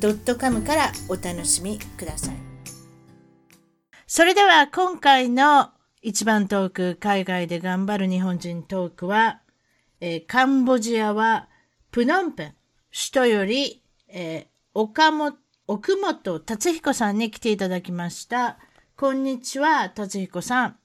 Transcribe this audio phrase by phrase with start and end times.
[0.00, 2.34] .com からお楽しみください
[4.06, 5.70] それでは今回の
[6.00, 9.40] 一番トーク、海外で頑張る日本人トークは、
[10.00, 11.48] えー、カンボジアは
[11.90, 12.54] プノンペン、
[12.90, 18.58] 首都より、えー、岡本、奥本達彦さんに来ていただきました。
[18.96, 20.78] こんにちは、達彦さん。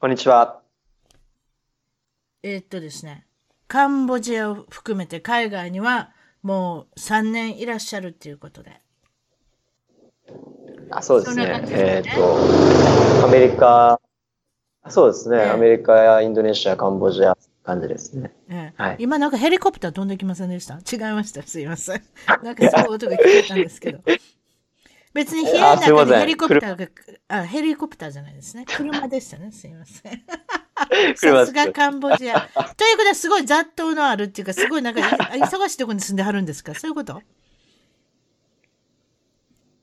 [0.00, 0.62] こんにちは。
[2.42, 3.26] えー、っとですね、
[3.68, 8.80] カンボジアを含めて海外にはもう3年いらっしゃるっていうことで。
[10.90, 11.46] あそうですね。
[11.46, 14.00] ねえっ、と、アメリカ、
[14.88, 18.32] そうですね、アメリカやインドネシア、カンボジア、感じですね。
[18.48, 20.74] えはい、今なんかヘリコプター飛んできませんでした？
[20.76, 21.42] 違いました。
[21.42, 22.02] すいません。
[22.42, 24.00] なんかそういう音が聞こえたんですけど。
[25.12, 26.86] 別に部屋の中でヘリコプターが、
[27.28, 28.64] あ、ヘリコプターじゃないですね。
[28.66, 29.50] 車でしたね。
[29.52, 30.22] すいません。
[31.16, 32.40] さすがカンボジア。
[32.40, 35.00] ということはすごい雑踏のあるっていうか、すごいなんか
[35.34, 36.74] 忙しいところに住んではるんですか？
[36.74, 37.20] そういうこと？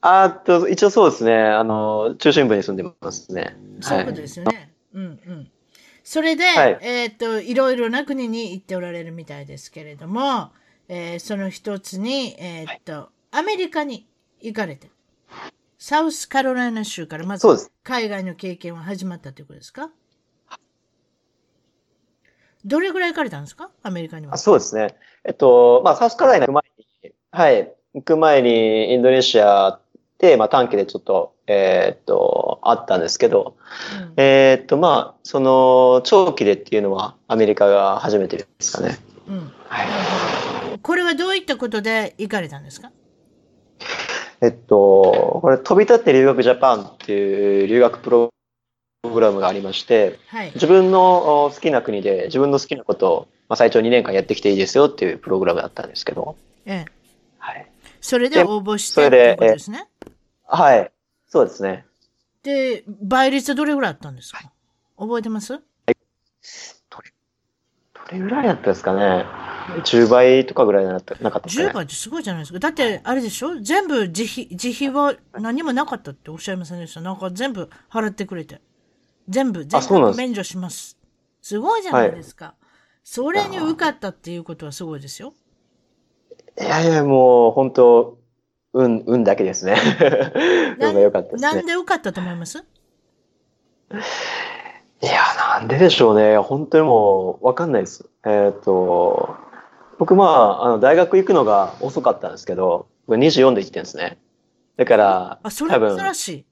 [0.02, 1.36] あと、一応そうですね。
[1.36, 3.58] あの、中心部に住んでますね。
[3.82, 4.56] そういうことですよね。
[4.56, 5.52] はい、うんうん。
[6.04, 10.52] それで、はい、えっ、と、いろいろな国に行っておられるみたいですけれども、
[10.88, 14.08] えー、その一つに、えっ、と、はい、アメリカに
[14.42, 14.92] 行かれて、
[15.80, 17.48] サウスカロライナ州からまず
[17.84, 19.90] 海外の経験は始まったということですか？
[22.66, 23.70] どれぐらい行かれたんですか？
[23.84, 24.38] アメリカには。
[24.38, 24.96] そうですね。
[25.24, 26.64] えっと、まあ、サウスカロライナ行く前
[27.04, 29.80] に、はい、行く前にインドネシア
[30.18, 33.56] で、まあ、短期でちょっと、えー、っと、あったんですけど、
[34.02, 38.98] うん、えー、っと、まあ、その、長期でっていうのはアメリカが初めてですかね。
[39.28, 39.52] うん。
[39.68, 40.80] はい。
[40.82, 42.92] これはどういったことで行かれたんですか？
[44.42, 48.30] えっと、これ、飛び立って留学ジャパンっていう留学プロ
[49.10, 56.36] グラムがありまして、はい、自分の好きな国で自分の好きなことを、まあ、最長2年間やってきていいですよっていうプログラムだったんですけど。
[56.66, 56.92] ええ。
[57.38, 57.72] はい。
[58.02, 59.88] それで応募してそれで、ですね？
[60.46, 60.92] はい。
[61.28, 61.86] そうですね。
[62.44, 64.52] で、倍率どれぐらいあったんですか？
[64.98, 65.54] 覚えてます？
[65.54, 65.62] はい。
[66.90, 67.12] どれ、
[67.94, 69.26] どれぐらいだったですかね
[69.84, 72.60] ？10倍とかぐらいなかったですか、ね、10倍ってすごいじゃないですか。
[72.60, 73.60] だって、あれでしょ？
[73.60, 77.02] 全部自費、自費は何もなかったっておっしゃいませんでした？
[77.02, 78.62] なんか全部払ってくれて。
[79.28, 80.98] 全部、全部免除します。
[81.42, 82.46] すごいじゃないですか。
[82.46, 82.56] はい、
[83.04, 85.34] それに受かったっていうことはすごいですよ。
[86.60, 88.18] いやいや、もう、本当
[88.74, 89.78] 運、運だけですね。
[90.80, 91.54] 運が良かったですね。
[91.54, 92.60] なんで受かったと思います？
[95.02, 95.22] いや、
[95.60, 96.38] なんででしょうね。
[96.38, 98.10] 本当にもう、わかんないです。
[98.26, 99.36] えっ、ー、と、
[100.00, 104.18] 僕、まあ、あの、大学行くのが遅かったんですけど、僕24で行ってんですね。
[104.78, 106.46] だから、あ、それ珍しい。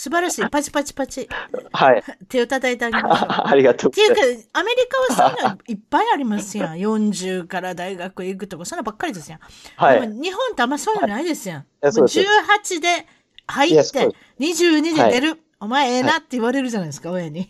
[0.00, 0.48] 素晴らしい。
[0.48, 1.28] パチパチパチ。
[1.72, 2.04] はい。
[2.28, 3.28] 手を叩いてあげましょう。
[3.50, 4.20] ありがとうっていうか、
[4.52, 6.74] アメリカはそういうのいっぱいありますやん。
[6.78, 9.40] 40から大学行くとか、そんなばっかりですやん。
[9.74, 10.00] はい。
[10.08, 11.66] 日本ってあんまそういうのないですやん。
[11.82, 13.06] はい、18で
[13.48, 15.30] 入って、22で出る。
[15.30, 17.48] はい、お前ええなって言われるじゃないですか、親に。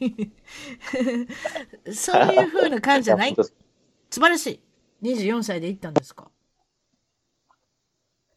[1.93, 3.35] そういうふうな感じじゃない？
[3.37, 3.53] 素
[4.11, 4.61] 晴らしい。
[5.03, 6.31] 24歳で行ったんですか？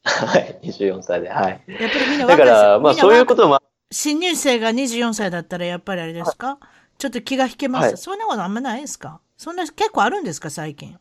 [0.03, 1.63] はい、24歳で、はい。
[1.66, 3.61] やっぱりみんなだから、まあそういうことも
[3.91, 6.57] 新入生が24歳だったらやっぱりあれですか？
[6.97, 9.19] ちょっと気が引けます、はい、そんなことあんまないですか？
[9.38, 10.50] そんな結構あるんですか？
[10.50, 10.97] 最近。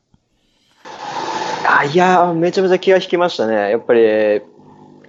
[1.68, 3.70] あいや、めちゃめちゃ気が引きましたね。
[3.70, 4.40] やっぱり、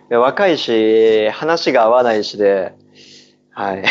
[0.09, 2.74] 若いし、話が合わないしで、
[3.52, 3.84] はい。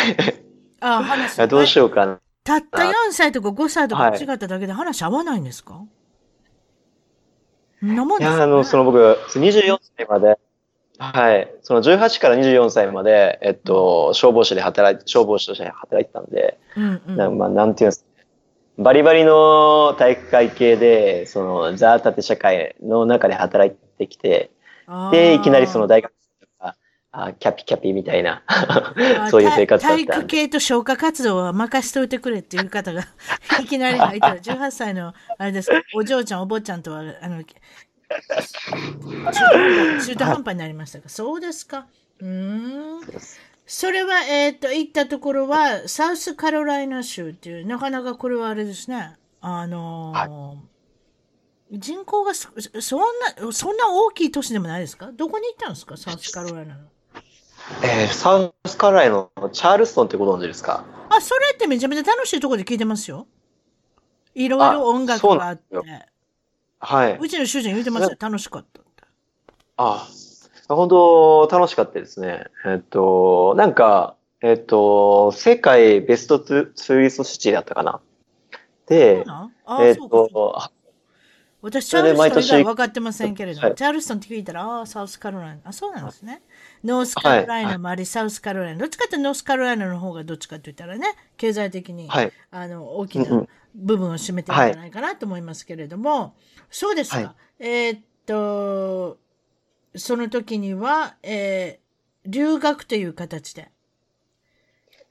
[0.81, 2.19] あ話 どうしようかな。
[2.45, 5.85] たった4歳とか5歳とか違っただけで話合わないんですか、は
[7.83, 10.39] い、なもんですか、ね、いや、あの、その僕、24歳まで、
[11.01, 11.51] はい。
[11.63, 18.11] その18から24歳まで、えっと、消防士で働い、消防士として働いてたんで、うんうん、なまあ、なんていうんですか。
[18.77, 24.51] バリバリの体育会系で、その、ザータテ社会の中で働いてきて、
[25.11, 26.77] で、いきなりその大学とか、
[27.13, 28.43] あキャピキャピみたいな、
[29.31, 33.07] そういう生活だった体育系と消火活動は任しといてくれっていう方が、
[33.63, 37.43] いきなり入ったら、18歳の、あれですか、お嬢ちゃん、お坊ちゃんとは、あの、
[40.05, 41.09] 中途半端になりましたか？
[41.09, 41.87] そうですか？
[42.21, 43.01] うん。
[43.67, 49.17] それは、えっ、ー、と、行ったところは、サウスカロライナ州っていう、なかなかこれはあれですね。
[49.41, 50.55] あのーは
[51.71, 52.49] い、人口がそ
[52.81, 55.13] そんな、そんな大きい都市でもないですか？
[55.13, 55.97] どこに行ったんですか？
[55.97, 56.81] サウスカロライナの。
[57.85, 60.85] えー、サウスカロライナのチャールストンってご存知ですか？
[61.09, 63.29] あ、それってめちゃめちゃ楽しいところで聞いてますよ。
[64.35, 65.63] いろいろ音楽があって。
[66.81, 67.19] はい。
[67.21, 68.81] うちの主人言ってました楽しかった
[69.77, 70.09] あ
[70.69, 72.47] あ、本当楽しかったですね。
[72.67, 78.01] えっと、なんか、えっと、世界ベストツーリストシティだったかな。
[78.87, 79.25] で、
[79.81, 80.59] えっと、
[81.63, 85.61] 私、チャールストン以外分かってませんけれども、はい、チャールストンって聞いたら、ああ、サウスカロライナ。
[85.65, 86.43] あ、そうなんですね。
[86.83, 88.81] ノースカロライナもあり、はい、サウスカロライナ。
[88.81, 91.07] どっちかってノースカロライナの方がどっちかって言ったらね、
[91.37, 96.37] 経済的に、はい、あの、大きな部分を占めてるんじゃないかなと思いますけれども、
[96.71, 97.35] そうですか。
[97.59, 99.19] えー、っと、
[99.97, 103.71] その時には、えー、留学という形で。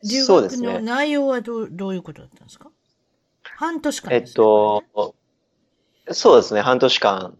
[0.09, 2.69] 留学の内容はどう,、どういうことだったんですか？
[3.57, 4.85] 半年間、ね、えっと、
[6.11, 7.37] そうですね、半年間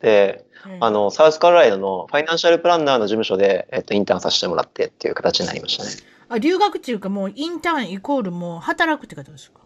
[0.00, 5.90] で、うん、あの、サウスカロライナのファイナンシャルプランナーの事務所で、えっと、インターンさせてもらってっていう形になりましたね。
[6.28, 9.60] あ、留学っていうかもうインターンイコールもう働くってことですか？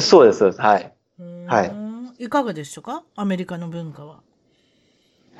[0.00, 0.60] そうです、そうです。
[0.60, 0.92] はい。
[1.46, 1.64] は
[2.18, 2.24] い。
[2.24, 3.02] いかがでしたか？
[3.16, 4.20] アメリカの文化は。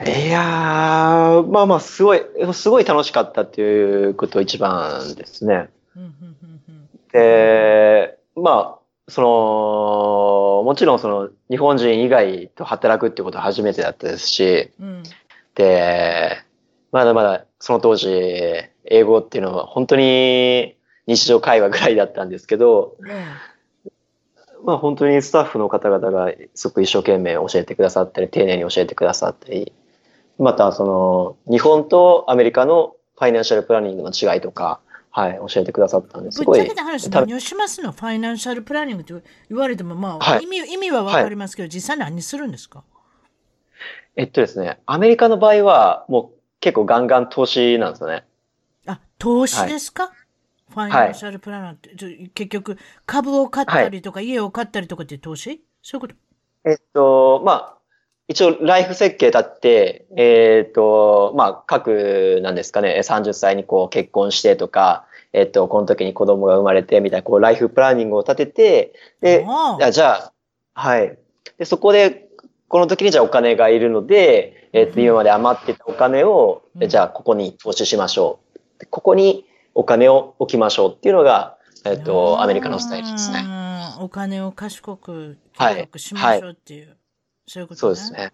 [0.04, 2.22] いやー、まあまあ、すごい、
[2.52, 5.68] すごい楽しかったっていうこと一番ですね。
[7.12, 15.02] で、まあ、その、もちろんその日本人以外と働くってことは初めてだったですし、うん、
[15.54, 16.38] で、
[16.90, 18.08] まだまだその当時、
[18.86, 23.08] 英語っていうのは本当に日常会話ぐらいだったんですけど、うん、
[24.64, 29.72] まあ本当にスタッフの方々がすごく一生懸命教えてくださったり、丁寧に教えてくださったり、
[30.38, 34.80] またその日本とアメリカのファイナンシャルプランニングの違いとか、
[35.10, 36.58] はい、教えてくださったんですごい。
[36.58, 37.92] ぶっちゃけた話、何をしますの？
[37.92, 39.14] ファイナンシャルプランニングって
[39.48, 42.82] 言われても、まあ、はい、意味、意味はわかりますけど、はい、実際何するんですか？
[44.16, 48.24] えっとですね、アメリカの場合は、もう結構ガンガン投資なんですよね。
[48.86, 50.12] あ、投資ですか、はい、
[50.74, 52.76] ファイナンシャルプランナーって、結局、
[53.06, 55.62] 株を買ったりとか、家を買ったりとかって投資？
[55.82, 56.14] そういうこと？
[56.70, 57.78] えっと、まあ、
[58.26, 69.46] 一応、ライフ設計立って、えっ、ー、と、まあ、各、なんですかね、30歳にこう結婚してとか、えっ、ー、と、この時に子供が生まれてみたいな、こう、ライフプランニングを立てて、で、
[69.92, 70.32] じゃあ、
[70.74, 71.18] はい。
[71.58, 72.28] で、そこで、
[72.68, 78.40] この時にじゃあお金がいるので、えっ、ー、と、今まで余ってたお金を、うん、じゃあここに投資しましょ
[78.80, 78.86] う。
[78.86, 79.44] ここに
[79.74, 83.44] お金を置きましょうっていうのが、えっ、と、アメリカのスタイルですね。
[84.00, 86.80] お金を賢く、協力しましょうっていう。
[86.80, 86.98] はいはい
[87.46, 88.32] そういうこと、ね、そうですね。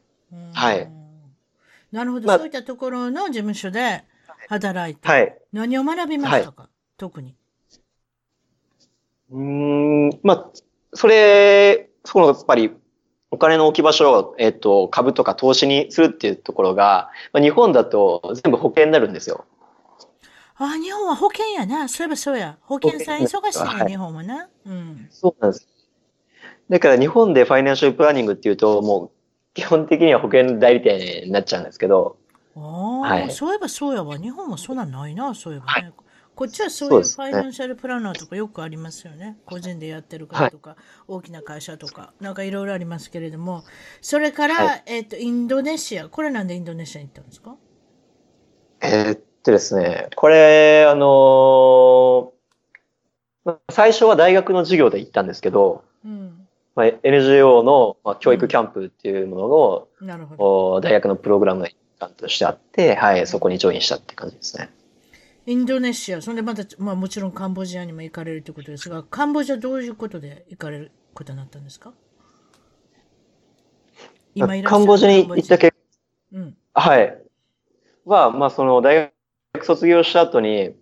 [0.53, 0.91] はい。
[1.93, 4.05] なるほど、まあ、そういったところの事務所で
[4.49, 7.35] 働いて、はい、何を学びましたか、はい、特に。
[9.33, 10.51] うん、まあ、
[10.95, 12.73] それ、そのやっぱり
[13.31, 19.47] お金の置き場所を、えっ、ー、と、株とか投資にするっていうところが、まあ、日本だと全部保険になるんですよ。
[20.63, 21.89] あ、日本は保険やな。
[21.89, 22.59] そういえばそうや。
[22.61, 24.49] 保険さん忙しいね、はい、日本はな。
[24.67, 25.09] うん。
[25.11, 25.67] そうなんです。
[26.69, 29.11] だから日本でファイナンシャルプランニングっていうと、もう
[29.55, 32.19] 基本的には保険代理店になっちゃうんですけど。
[32.57, 34.19] ああ、はい、そういえばそうやわ。
[34.19, 35.73] 日本はそんなんないな、そういえばね。
[35.73, 35.93] はい、
[36.35, 39.39] こっちはそういうファイナンシャルプランナーとかよくありますよね。
[39.47, 40.79] 個人でやってる方とか、はい、
[41.09, 43.65] 大きな会社とか、なんかいろいろありますけれども、
[44.03, 46.09] それから、はい、えっ、と、インドネシア。
[46.09, 47.57] これなんでインドネシアに行ったんですか？
[48.83, 56.47] えー、っとですね、これ、あのー、最初は大学の授業で行ったんですけど、うん。
[56.75, 60.37] まあ、NGO の、まあ、教育キャンプっていうものを、うん、なるほ
[60.77, 60.81] ど。
[60.81, 64.71] 大学のプログラムの一環としてあって、はい、そこにジョインしたって感じですね。
[65.47, 71.93] インドネシア、そんでまた、まあもちろんカンボジアにも行かれるということですが、カンボジアどういうことで行かれることになったんですか？
[74.35, 77.19] 今いるカンボジアに行った結果、うん、はい。
[78.05, 79.13] は、まあその大学
[79.63, 80.75] 卒業した後に、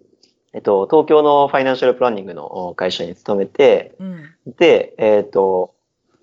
[0.53, 4.25] えっと、東京のファイナンシャルプランニングの会社に勤めて、うん、
[4.59, 5.75] で、えっと、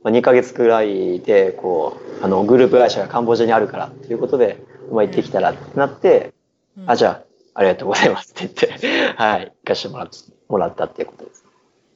[0.03, 6.33] まあ、2ヶ月くらいで、こう、あの、グループ会社がカンボジアにあるからっていうことで、まあ、行ってきたらってなって、
[6.77, 8.87] うん、あ、じゃあ、ありがとうございますって言って、
[9.17, 10.09] はい、行かしてもら
[10.49, 11.45] もらったっていうことです。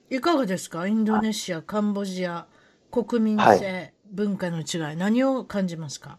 [0.10, 0.88] いかがですか？
[0.88, 2.48] インドネシア、カンボジア、
[2.91, 6.18] 国民性、はい、文化の違い、何を感じますか？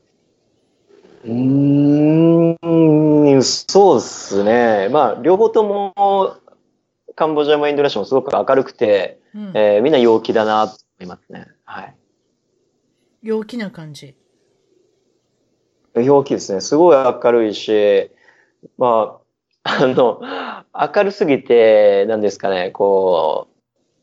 [1.25, 2.57] う
[3.37, 4.89] ん、そうですね。
[4.91, 5.95] まあ、両方とも、
[7.15, 11.47] カンボジアもインドネシアもすごく明るくて、うん、えー、みんな陽気だなと思いますね。
[11.65, 11.95] はい。
[13.23, 14.15] 陽気な感じ
[15.95, 16.61] 陽気ですね。
[16.61, 18.11] すごい明るいし、
[18.79, 19.21] まあ、
[19.85, 20.23] あの、
[20.75, 23.49] 明るすぎて、なんですかね、こ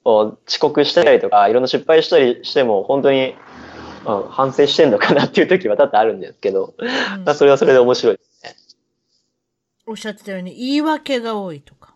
[0.05, 3.35] う、遅刻したりとか、いろんな失敗したりしても、本当に、
[4.07, 6.87] まあ、反省してんのかなっていう時は多々あるんですけど、うん、
[7.25, 8.55] まあそれはそれで面白いですね。
[9.85, 11.93] おっしゃってたように、言い訳が多いとか。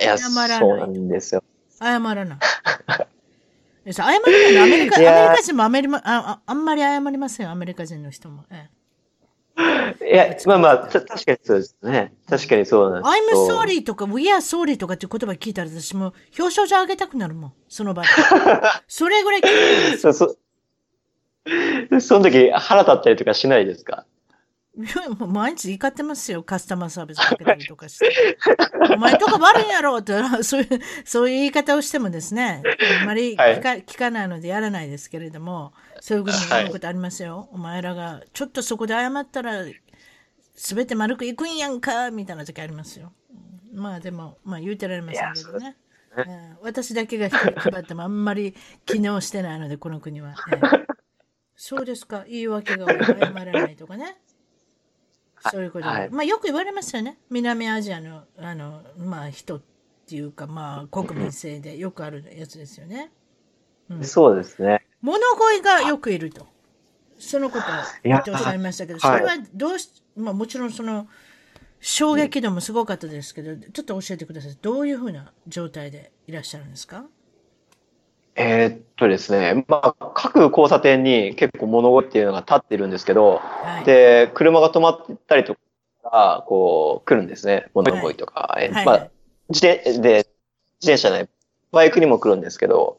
[0.00, 0.58] いや、謝らない。
[0.58, 1.44] そうなんですよ。
[1.78, 2.38] 謝らない。
[3.92, 8.44] 謝らないアメリカ、アメリカ人もアメリカああんまり謝りませんよ、アメリカ人の人も。
[8.50, 8.70] え
[10.00, 12.14] え、いや、まあまあ、確かにそうですね。
[12.26, 13.36] 確かにそうなんです。
[13.36, 17.52] I'm sorry とか We are sorry とかっていう言葉聞いたら私も表彰状あげたくなるもん。
[17.68, 18.08] その場で。
[18.88, 20.36] それぐらい聞いてるんですそ
[22.00, 24.06] その時腹立ったりとかしないですか？
[25.28, 26.42] 毎日怒ってますよ。
[26.42, 28.36] カスタマーサービスかけたりとかして。
[28.92, 32.60] お前とか悪いんやろって、 そういう、そういう言い方をしてもですね、
[33.02, 37.38] あまり聞かはい、聞かないのでやらないですけれども、そういうふうに思うことありますよ。
[37.38, 39.64] はい、お前らが、ちょっとそこで謝ったら、
[40.56, 43.12] すべて丸くいくんやんか、みたいな時ありますよ。
[43.72, 45.76] まあでも、まあ言うてられませんけどね。
[46.26, 48.54] ね私だけが配 ってもあんまり
[48.86, 50.34] 機能してないので、この国は。
[51.56, 54.16] そうですか、言い訳が謝らないとかね。
[55.50, 57.18] そういうこと、はい、まあよく言われますよね。
[57.28, 59.62] 南アジアのあの、まあ、人っ
[60.06, 63.12] ていうか、まあ、国民性でよくあるやつですよね。
[63.90, 64.86] うん、そうですね。
[65.02, 66.46] 物乞いがよくいると。
[67.18, 67.70] そのことを
[68.32, 71.06] おっしゃいましたけど、それはどうし、まあもちろんその、
[71.80, 74.56] 衝撃度もすごかったですけど、ちょっと教えてください。
[74.62, 77.04] どういうふうな状態でいらっしゃるんですか？
[78.36, 85.56] えー、っとですね、まあ、各交差点に結構物乞いっていうのが立ってるんですけど、はい、で、車が止まったりと
[86.02, 87.66] か、こう、来るんですね。
[87.74, 88.54] 物乞いとか。
[88.54, 89.08] はい、まあ、
[89.48, 90.26] 自転で、
[90.80, 91.28] 自転車ね、
[91.72, 92.98] バイクにも来るんですけど、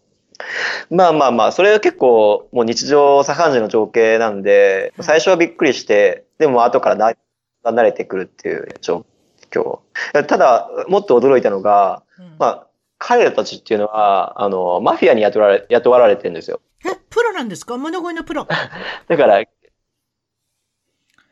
[0.90, 7.16] まあまあまあ、それは結構もう日常茶飯事の情景なんで、最初はびっくりして、でも後からだ
[7.64, 9.06] 慣れてくるっていう状
[9.52, 9.80] 況。
[10.28, 12.04] ただ、もっと驚いたのが、
[12.38, 12.65] まあ、
[12.98, 16.62] 彼らたちっていうのは、あの、マフィアに雇われ雇われてるんですよ。
[16.86, 17.78] え、プロなんですか？
[17.78, 18.46] 物乞いのプロ。
[19.08, 19.44] だから、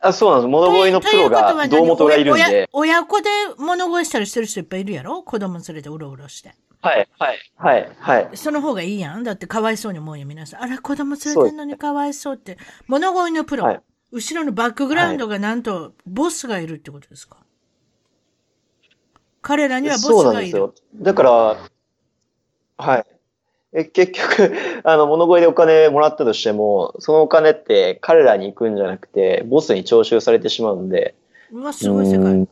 [0.00, 0.48] あそうなんです。
[0.48, 2.68] 物乞いのプロが、胴元がいるんで。
[2.72, 5.22] 親子で物乞いしたりしてる人いっぱいいるやろ？
[5.22, 6.54] 子供連れてうろうろして。
[6.82, 8.36] はい、はい、はい、はい。
[8.36, 9.24] その方がいいやん。
[9.24, 10.62] だってかわいそうに思うよ、皆さん。
[10.62, 12.58] あら、子供連れてんのにかわいそうって。
[12.88, 13.80] 物乞いのプロ、はい、
[14.12, 17.38] 後ろのバックグラウンドがなんと、ボスがいるってことですか、
[19.44, 20.22] 彼らにはボスがいる。
[20.22, 20.74] そうなんですよ。
[20.96, 21.56] だから、
[22.78, 23.04] はい。
[23.74, 31.14] え結局、 あの、物乞いでお金もらったとしても、そのお金って彼らに行くんじゃなくて、ボスに徴収されてしまうんで。
[31.52, 32.48] うわ、すごい世界。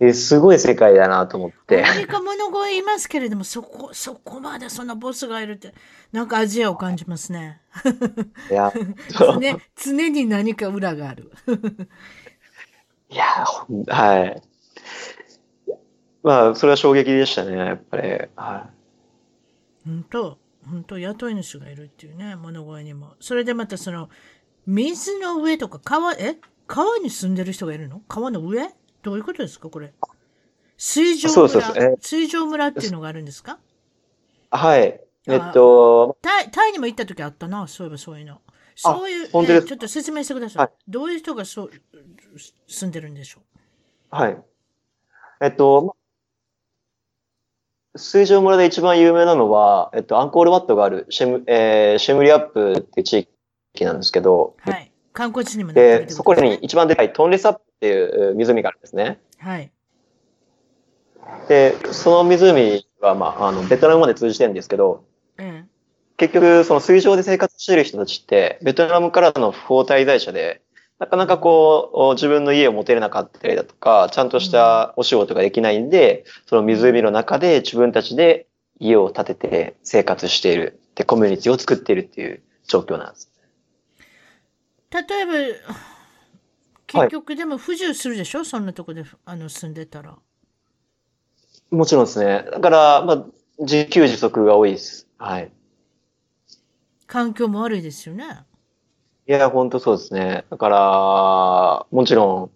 [0.00, 1.84] え、すごい世界だなと思って。
[1.84, 5.74] アメリカ物乞いいますけれども、そこ、そこまでそのボスがいるって、
[6.12, 7.60] なんかアジアを感じますね。
[8.50, 8.72] いや、
[9.10, 9.40] 常
[9.76, 11.32] 常に何か裏がある。
[13.10, 13.24] いや、
[13.88, 14.42] はい。
[16.28, 18.10] まあ、それは衝撃でしたね、やっぱり。
[18.10, 18.28] はい。
[19.86, 23.14] 本当本当雇い主がいるっていうね、物声にも。
[23.18, 24.10] それでまたその、
[24.66, 26.36] 水の上とか川、え？
[26.66, 28.02] 川に住んでる人がいるの？
[28.08, 28.68] 川の上？
[29.02, 29.94] どういうことですかこれ？
[30.76, 31.30] 水上村？
[31.30, 33.58] そうそうそう水上村っていうのがあるんですか？
[34.50, 35.00] はい。
[35.28, 36.50] えっとタイ。
[36.50, 38.42] タイにも行った時あったな、そういえばそういうの。
[38.76, 39.28] そういう、
[39.64, 40.62] ちょっと説明してください。
[40.64, 41.70] はい、どういう人がそう
[42.66, 44.14] 住んでるんでしょう？
[44.14, 44.38] はい。
[45.40, 45.96] えっと、
[47.98, 53.28] 水上村で一番有名なのは、えっと、アンコールワットがあるシェム、えー、シェムリアップっていう地
[53.74, 54.92] 域なんですけど、はい。
[55.12, 59.20] 観光地にもで、そこに一番でかいトンレサップっていう湖があるんですね。
[59.38, 59.70] はい。
[61.48, 65.04] で、その湖は、まあ、あの、ベトナムまで通じてるんですけど、
[65.38, 65.68] うん、
[66.16, 70.62] 結局、その水上で生活している人たちって、ベトナムからの不法滞在者で、
[70.98, 78.48] なかなかこう、自分の家を持てれなかったりだとか、ちゃんとしたお仕事ができないんで、その湖の中で自分たちで
[78.80, 80.80] 家を建てて生活している。
[80.96, 83.30] で、コミュニティを作っているっていう状況なんです。
[84.90, 85.32] 例えば、
[86.88, 90.16] 結局でも不自由するでしょ、はい、そんなとこであの住んでたら。
[91.70, 92.44] もちろんですね。
[92.50, 93.24] だから、まあ、
[93.58, 95.06] 自給自足が多いです。
[95.18, 95.52] はい。
[97.06, 98.24] 環境も悪いですよね。
[99.28, 100.46] いや、本当そうですね。
[100.48, 102.50] だから、もちろ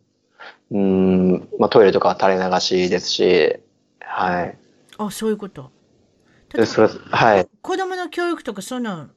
[0.71, 3.59] ん、うん、まあ、トイレとか垂れ流しですし、
[4.00, 4.57] はい。
[4.97, 5.71] あ、そういうこと。
[6.64, 7.49] それはい。
[7.61, 9.11] 子供の教育とかそんなん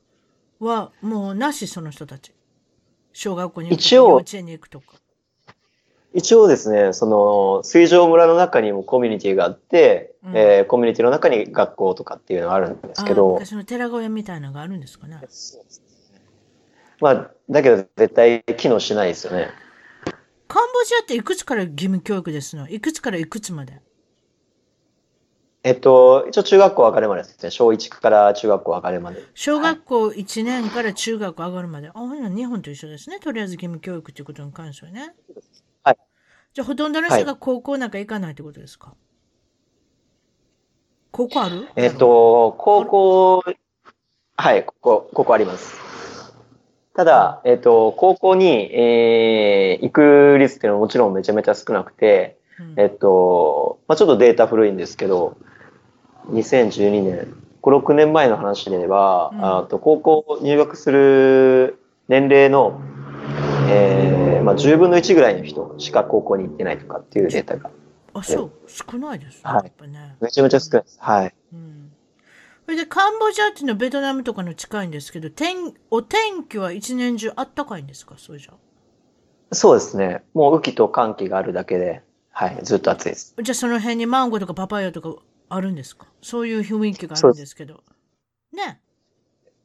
[0.60, 2.34] はもうなし、その人たち。
[3.14, 4.88] 小学校に行くとか、幼稚園に行くとか。
[6.14, 13.32] 一応ですね、その、水上村の中にもコミュニティがあって、うん、えー、コミュニティの中に学校とかっていうのがあるんですけど。
[13.34, 15.18] 昔の寺小屋みたいなのがあるんですかね。
[15.30, 15.85] そうです
[17.02, 19.50] まあ、だけど絶対機能しないですよね。
[20.48, 22.70] カンボジアっていくつから義務教育ですの？
[22.70, 23.82] いくつからいくつまで？
[25.64, 27.50] えっと、一応中学校上がるまでですね。
[27.50, 29.24] 小1から中学校上がるまで。
[29.34, 31.90] 小学校1年から中学校上がるまで。
[31.90, 33.20] はい、あ、日本と一緒ですね。
[33.20, 35.16] とりあえず義務教育ということに関してはね。
[35.84, 35.98] はい。
[36.54, 38.98] じゃあ、ほとんどの人が高校なんか行かないってことですか、はい、
[41.12, 41.68] 高校ある？
[41.76, 43.44] えっと、高校、
[44.38, 45.76] はい、ここ、ここあります。
[46.96, 55.38] ただ、えっと、高校に、えー、行く率っていうのはもちろんめちゃめちゃ少なくて、うん、えっと、まあ、ちょっとデータ古いんですけど、
[56.30, 62.80] 2012年、5、6年前の話で言えば、うん、あと高校入学する年齢の、
[63.70, 67.72] えー、まあ、10分の1ぐらいの人しか高校に行ってないとかっていうデータが。
[68.14, 69.42] あ、そう、少ないですね。
[69.44, 69.90] はい。
[69.90, 70.98] ね、めちゃめちゃ少ないです。
[71.02, 71.36] はい。
[71.54, 71.85] うん
[72.66, 78.54] それでカンボジアっていうのはベトナムとかの近いんですけど、天お天気は一年中あったかいんですか、そうじゃ。
[79.52, 80.24] そうですね。
[80.34, 83.36] もう雨季と寒気があるだけで、はい、ずっと暑いです。
[83.40, 86.08] じゃあその辺にマンゴーとかパパイヤとかあるんですか？
[86.24, 87.84] そういう雰囲気があるんですけど。
[88.52, 88.82] ね。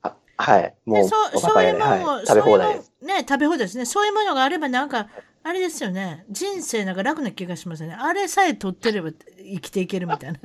[0.02, 0.74] あはい。
[0.84, 2.92] もう、そそういうものを、はい、食べ放題です。
[3.00, 3.86] ね、食べ放題ですね。
[3.86, 5.08] そういうものがあればなんか、
[5.42, 6.26] あれですよね。
[6.30, 7.96] 人生なんか楽な気がしますね。
[7.98, 10.38] あれさえ取ってれば生きていけるみたいな。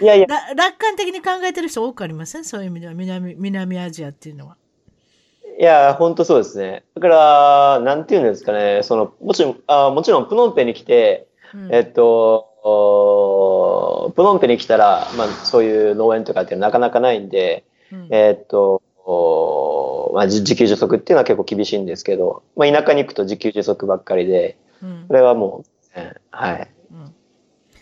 [0.00, 0.26] いやいや
[0.56, 2.44] 楽観的に考えてる人多くありません？
[2.44, 4.56] そういう意味では南南アジアっていうのは。
[5.58, 6.82] いや、本当そうですね。
[6.94, 8.80] だから、なんていうんですかね。
[8.82, 12.48] その、もちろん、あもちろん、プノンペンに来て、うん、えっと、
[14.16, 18.80] プノンペに来たら、まあ、そういう農園とかってなかなかないんで、うん、えっと、
[20.12, 26.70] まあ、自給自足っていうのは結構厳しいんですけど、まあ、田舎に行くと自給自足ばっかりで、うん、これはもう、えー、はい。
[26.90, 27.14] うん、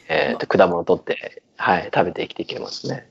[0.09, 3.09] えっ、と、果物を取って、はい、食べて生きていけますね。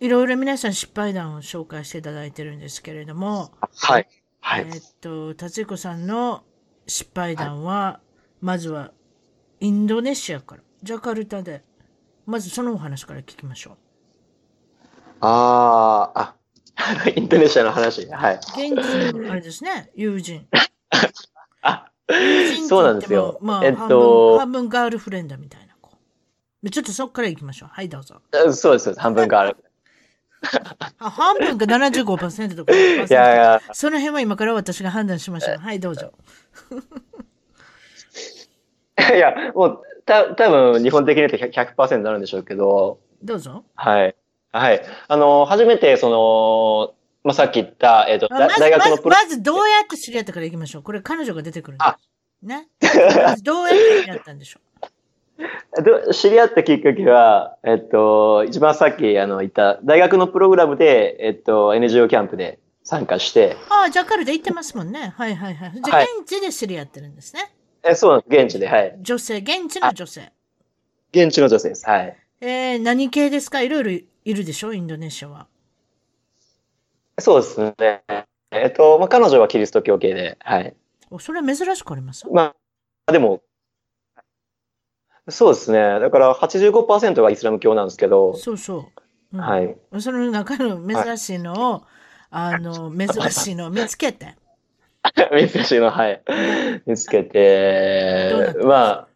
[0.00, 4.08] いろいろ皆さん失敗談を紹介していただいてるんですけれども、はい。
[4.40, 4.66] はい。
[4.72, 6.42] えっ、と、達彦さんの
[6.86, 8.92] 失敗談は、はい、まずは、
[9.60, 10.62] インドネシアから。
[10.82, 11.62] ジャカルタで。
[12.26, 13.76] まずそのお話から聞きましょう。
[15.20, 16.34] ああ、あ、
[17.16, 18.06] インドネシアの話。
[18.06, 18.34] はい。
[18.36, 20.46] 現地の、あれですね、友人。
[21.62, 23.38] あ、友人そうなんですよ。
[23.40, 25.96] まあ、えっと、半分ガールフレンドみたいな子。
[26.70, 27.68] ちょっとそこから行きましょう。
[27.72, 28.20] はい、どうぞ。
[28.52, 29.56] そうです、半分ガール。
[30.98, 32.72] あ半分が75%とか。
[32.74, 32.76] い
[33.10, 33.62] やいや。
[33.72, 35.56] その辺は今から私が判断しましょう。
[35.56, 36.12] はい、どうぞ。
[39.14, 43.00] いや、もう、た多分日本的に言うと 100%, 100になるんでしょうけど。
[43.22, 43.64] どうぞ。
[43.74, 44.14] はい。
[44.58, 44.82] はい。
[45.08, 50.82] あの、初めて、その、まあ、さっき言った、えっ、ー、と、ま大学のプロまず、まずどうやって知り合ったからいきましょう。
[50.82, 51.98] これ彼女が出てくるんあ
[52.42, 52.68] ね？
[53.24, 54.60] まずどうやって知り合ったんでしょ
[56.08, 56.12] う？
[56.14, 63.56] 知り合ったきっかけは、えっと、一番さっきあの言った大学のプログラムで、えっと、NGO キャンプで参加して。
[63.68, 65.12] ああ、ジャカルで行ってますもんね。
[65.16, 65.72] はいはいはい。
[65.82, 67.52] じゃあ、現地で知り合ってるんですね。
[67.82, 68.42] え、そうなんです。
[68.44, 68.96] 現地で、はい。
[69.00, 70.32] 女性、現地の女性。
[71.12, 71.86] 現地の女性です。
[71.86, 72.16] はい。
[72.40, 73.60] えー、何系ですか？
[73.62, 74.72] いろいろいるでしょ？
[74.72, 75.46] インドネシアは。
[77.20, 78.02] そうですね。
[78.50, 80.74] えっと、まあ、彼女はキリスト教系で、はい。
[81.10, 82.26] おそれは珍しくあります？
[82.28, 82.52] ま
[83.06, 83.42] あ、でも、
[85.28, 85.78] そうですね。
[86.00, 88.34] だから85%がイスラム教なんですけど。
[88.34, 89.36] そうそう。
[89.36, 89.76] うん、はい。
[90.00, 91.82] その中の珍しいのを、はい、
[92.30, 94.34] あの、珍しいのを見つけて。
[95.14, 96.20] 珍しいの、はい。
[96.84, 99.08] 見つけて、まあ、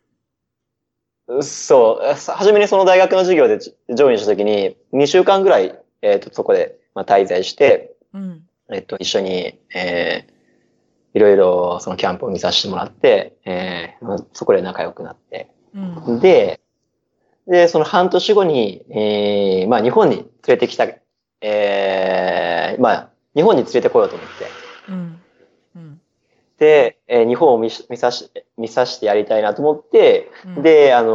[1.42, 10.32] そう、初めにその大学の授業でジョインしたときに、2週間ぐらい、えっ、ー、と、そこで、まあ、滞在して、うん、えっ、と、一緒に、えー、
[11.14, 16.60] いろいろそのキャンプを見させてもらって、えー、まあ、そこで仲良くなって、うん、で、
[17.46, 20.86] で、その半年後に、えー、まあ、日本に連れてきた、
[21.40, 24.46] えー、まあ、日本に連れてこようと思って、
[24.88, 25.19] うん
[26.60, 31.08] で、えー、日本を見見さし、見さしてやりたいなと思って、うん、で、あの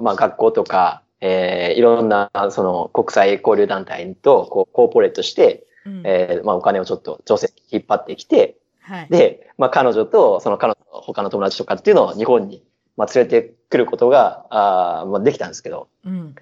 [0.00, 12.64] まあ、学校とか、えー、いろんな、その、国際交流団体と、こう、コーポレートして、うん、えー、まあ、お金をちょっと、女性引っ張ってきて、はい、で、まあ、彼女と、その彼女の他の友達とかっていうのを日本に、
[12.96, 16.34] まあ、連れてくることが、あまあ、できたんですけど、うん、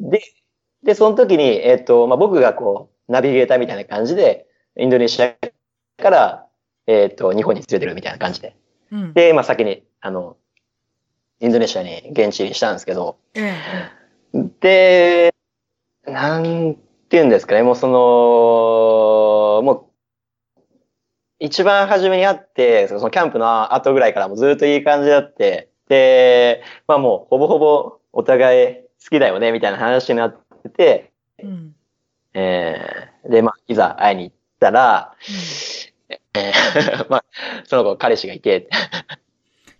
[0.00, 0.22] で、
[0.82, 4.46] で、その時に、えっ、ー、と、まあ、僕がこう、ナビゲーターみたいな感じで、
[4.78, 5.36] インドネシア
[6.02, 6.45] から、
[6.86, 8.56] えっ、ー、と、日本に連れてるみたいな感じで。
[8.92, 10.36] うん、で、まあ先に、あの、
[11.40, 13.18] インドネシアに現地入りしたんですけど、
[14.32, 15.34] うん、で、
[16.06, 16.76] なん
[17.08, 19.84] ていうんですかね、もうその、もう、
[21.38, 31.74] 一番初めに会って、そのキャンプの後ぐらいからもずっといい感じだって、で、まあもうほぼほぼお互い好きだよね、みたいな話になってて、うん、
[32.32, 35.95] えー、で、まあ、いざ会いに行ったら、うん
[36.36, 37.24] えー、 まあ、
[37.64, 38.68] その子、彼氏がいて。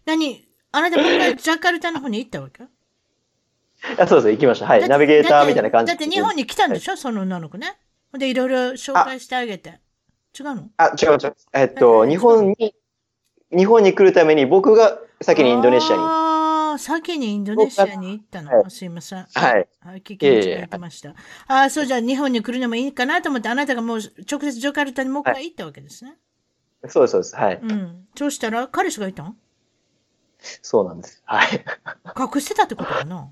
[0.05, 0.45] 何？
[0.73, 2.65] あなたもう一回ジャカルタの方に行ったわけ？
[3.99, 4.67] あそうです、行きました。
[4.67, 4.89] はい。
[4.89, 7.79] ナビゲーターみたいな感じだって日本に来たんでしょ、はい、その女の子ね。
[8.13, 9.81] で、いろいろ紹介してあげて。
[10.39, 10.71] 違うの？
[10.77, 11.37] あ、違う違う。
[11.53, 12.75] えっと、日本に、
[13.57, 16.03] 日本に来るために僕が先にインドネシアに。
[16.03, 18.61] ああ、先にインドネシアに行ったの？
[18.61, 19.27] はい、すいません。
[19.33, 19.69] はい。
[19.81, 21.11] はい、聞き間違えてました。
[21.47, 26.17] ああ、そうじゃあ日本に来るのもいいかなと思って、あなたがもう直接ジョカルタにもう一回行ったわけですね。
[26.83, 27.37] はい、そうです、そうです。
[27.37, 27.61] はい。
[27.63, 28.07] うん。
[28.15, 29.37] そうしたら、彼氏がいたん？
[30.63, 31.23] そうなんです。
[31.25, 31.65] はい。
[32.19, 33.29] 隠してたってことかな？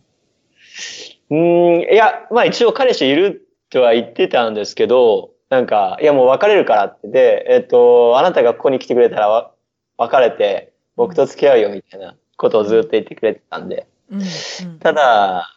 [1.31, 9.51] うん、いや、まあ一応彼氏いるとは言ってたんですけど、なんか、いやもう別れるからってで、えっ、と、あなたがここに来てくれたら
[9.99, 13.87] 別れて、僕と付き合うよみたいなことをずっと言ってくれてたんで。
[14.11, 15.49] うんうん、ただ、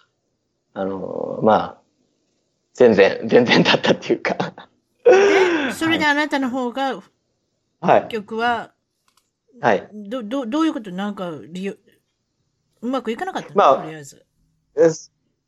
[0.73, 1.77] あの、まあ、
[2.73, 4.35] 全然、全然だったっていうか
[5.03, 7.01] で、それであなたの方が、
[7.79, 8.01] はい。
[8.03, 8.71] 結局は、
[9.61, 9.89] はい。
[9.93, 10.91] ど、ど、どういうこと？
[10.91, 11.79] なんか、理由、
[12.81, 14.25] うまくいかなかったまあ、とりあえず。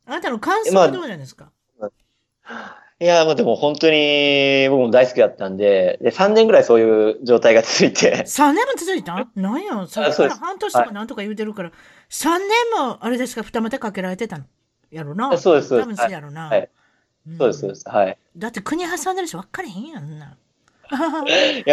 [0.05, 1.91] あなたの感想はどうなんですか、ま
[2.45, 8.23] あ、いや、まあでも本当に僕も大好きだったんで、で、3年ぐらいそういう状態が続いて。
[8.25, 9.29] 3年も続いた？
[9.35, 11.77] 何や、それから半年とかなんとか言うてるから、はい、
[12.09, 12.49] 3年
[12.87, 14.45] もあれですか、二股かけられてたの？
[14.89, 15.37] やろな。
[15.37, 15.79] そうです。
[15.79, 16.47] 多分そうやろな。
[16.47, 16.69] はい。
[17.37, 17.87] そうです、そうです。
[17.87, 18.17] はい。
[18.35, 20.35] だって国挟んでるし分かれへんやんな。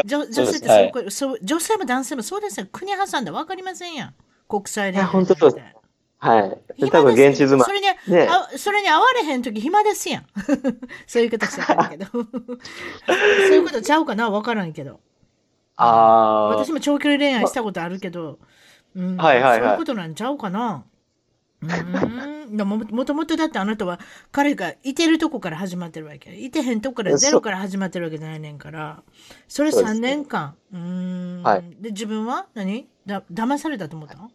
[0.04, 2.66] 女女性ってそう、はい、そう女性も男性もそうですよ。
[2.70, 4.14] 国挟んで分かりませんやん。
[4.48, 5.06] 国際恋愛。
[5.06, 5.76] 本当そうです。
[6.18, 6.90] はい。
[6.90, 7.64] 多分現地妻。
[7.64, 10.26] それに、ね、あそれに会われへんとき暇ですやん。
[11.06, 12.06] そういうことしちゃうけど。
[12.12, 15.00] そういうことちゃうかなわからんけど。
[15.76, 16.48] ああ。
[16.56, 18.38] 私も長距離恋愛したことあるけど、
[18.94, 19.60] うん、はいはいはい。
[19.60, 20.84] そういうことなんちゃうかな。
[21.62, 22.56] うん。
[22.56, 23.98] ももともとだってあなたは
[24.32, 26.34] 彼がいてるとこから始まってるわけ。
[26.34, 29.02] いてへんとこからゼロから始まってるわけじゃないねんから。
[29.48, 30.54] それ3年間。
[30.72, 31.42] う、ね、ん。
[31.42, 31.76] はい。
[31.80, 32.46] で、自分は？
[32.54, 32.88] 何？
[33.06, 34.30] だ、騙されたと思ったの？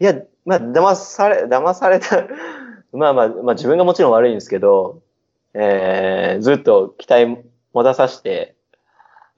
[0.00, 2.26] いや、まあ、騙され、騙された
[2.92, 5.02] まあまあ、まあ自分がもちろん悪いんですけど、
[5.54, 7.38] えー、ずっと期待
[7.72, 8.56] 持たさせて、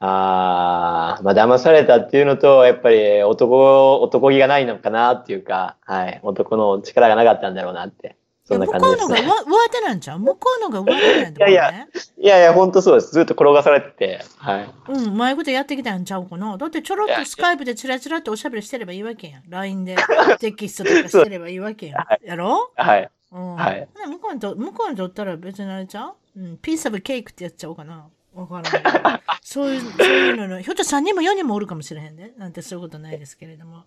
[0.03, 8.17] ああ、まあ騙されたっていうのと、やっぱり男、男気がないのかなっていうか、はい、男の力がなかったんだろうなって。
[8.45, 10.19] そんな感じです、ね、向こうのが上手なんちゃう？
[10.19, 11.87] 向こうのが上手なんだ、ね、いやいや、
[12.19, 13.13] いやいや、本当そうです。
[13.13, 14.71] ずっと転がされてて、はい。
[14.89, 16.57] うん、うまいことやってきたんちゃうかな？
[16.57, 19.43] だってちょろっとスカイプでチラチラとおしゃべりしてればいいわけやん。
[19.49, 19.97] LINE で
[20.41, 22.27] テキストとかしてればいいわけやん。
[22.27, 22.73] やろ？
[22.75, 23.09] はい。
[23.31, 23.55] うん。
[23.55, 23.89] はい。
[24.09, 26.41] 向こうにと、向こうにとったら別にあれちゃう？
[26.41, 28.09] うん、ピースオブケークってやっちゃおうかな。
[28.35, 29.21] わからない。
[29.43, 32.33] そういう、そういうのの、ひょっと3人も4人もおるかもしれへんね。
[32.39, 33.85] なんてそういうことないですけれども。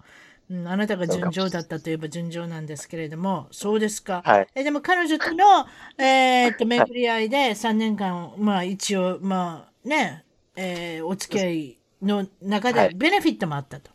[0.50, 4.22] うん、あなたが順調だったといえば順調なんですけれども、そうですか。
[4.26, 5.66] はい、えでも彼女との、
[5.98, 10.26] えー、っと、巡り合いで3年間、まあ一応、まあね、
[10.56, 13.90] えー、お付き合いの中でベネフィットもあったと。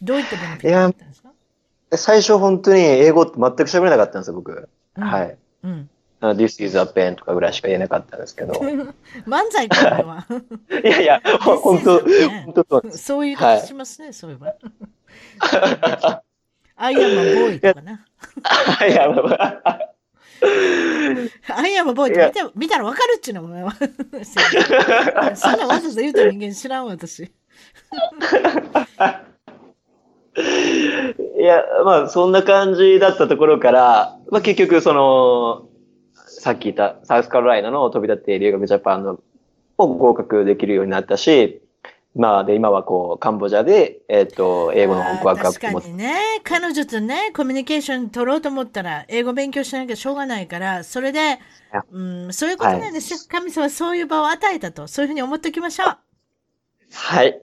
[0.00, 1.30] どういったベネフィットがあったんですか？
[1.96, 4.68] 最初本当に英語って全く喋れなかったんですよ、僕。
[4.96, 5.36] うん、はい。
[5.64, 5.90] うん。
[6.32, 8.54] This is a pen とかぐらいしか言えなかったんですけど。
[9.26, 10.26] 漫才かは。
[10.82, 14.54] いやいや、本当、本当そういう感じしますね、はい、そういえば。
[16.76, 18.04] アイアムボーイとかな。
[18.80, 19.38] アイアムボーイ。
[21.48, 23.48] アイアムボーイって見て見たらわかるっちゅうのも
[25.34, 27.32] そんなわざわざ言うた人間知らん私。
[31.38, 35.68] いや、まあ、そんな感じだったところから、まあ、結局、その、
[36.44, 39.18] さっき言ったサウスカロライナの飛び立って留学ジャパンの
[39.78, 41.62] を合格できるようになったし、
[42.14, 45.80] まあ、で、今はこう、カンボジアで、えっ、ー、と、英語の本校ワークアップも。
[45.80, 51.38] 確かにね、彼女とね、コミュニケーション取ろうと思ったら、英語勉強しなきゃしょうがないから、それで、
[51.90, 55.96] うん、そういうことなんですよ、はい、神様はそういう場を与えたと、そういうふうに思っておきましょう。
[56.92, 57.40] はい。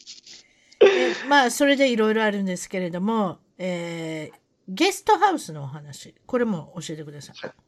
[1.28, 7.63] まあ、それでいろいろあるんですけれども、えー、ゲストハウスのお話、これも教えてください。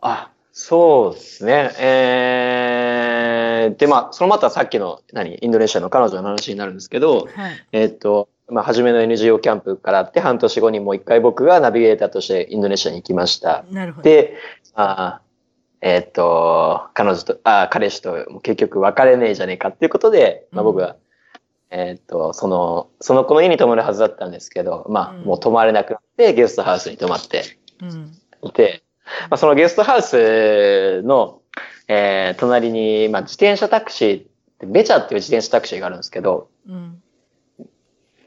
[0.00, 1.70] あ、そうですね。
[1.78, 13.64] えー、で、まあ、そのまたさっきの、何、インドネシアの彼女の話になるんですけど、はい、えっ、と、まあ、初めの NGO キャンプからあって、半年後にもう一回僕がナビゲーターとしてインドネシアに行きました。
[13.70, 14.02] なるほど。
[14.04, 14.36] で、
[14.74, 15.20] あ
[15.80, 20.96] えっ、と、彼女と、あ彼氏と結局別れねえじゃねえかっていうことで、まあ、僕は、
[21.70, 27.58] うん、えっ、と、その、その子の家に泊まるはずだったんですけど、まあ、もう泊まれなくなって、ゲストハウスに泊まって
[28.42, 28.82] いて、
[29.30, 31.40] まあ、そのゲストハウスの、
[31.88, 37.02] えー、隣に、まあ、自転車タクシー、ベチャっていう自転車タクシーがあるんですけど、うん、
[37.58, 37.64] ま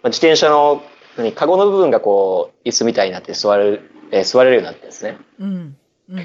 [0.04, 0.82] あ、自転車の、
[1.18, 5.18] 何、カゴの部分がこう、椅子みたいになって座る、えー、座れるようになってるんですね。
[5.40, 5.78] うん。
[6.10, 6.18] うん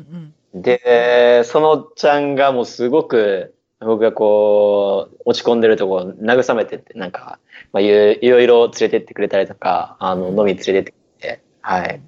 [0.54, 7.38] うん、で、そのちゃんがもうすごく、僕がこう、落ち込んでるところ慰めてって、なんか、
[7.72, 12.00] まあ、いろいろ連れてってくれたりとか、あの、飲み連れてってくれて、はい。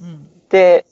[0.00, 0.86] うん、で、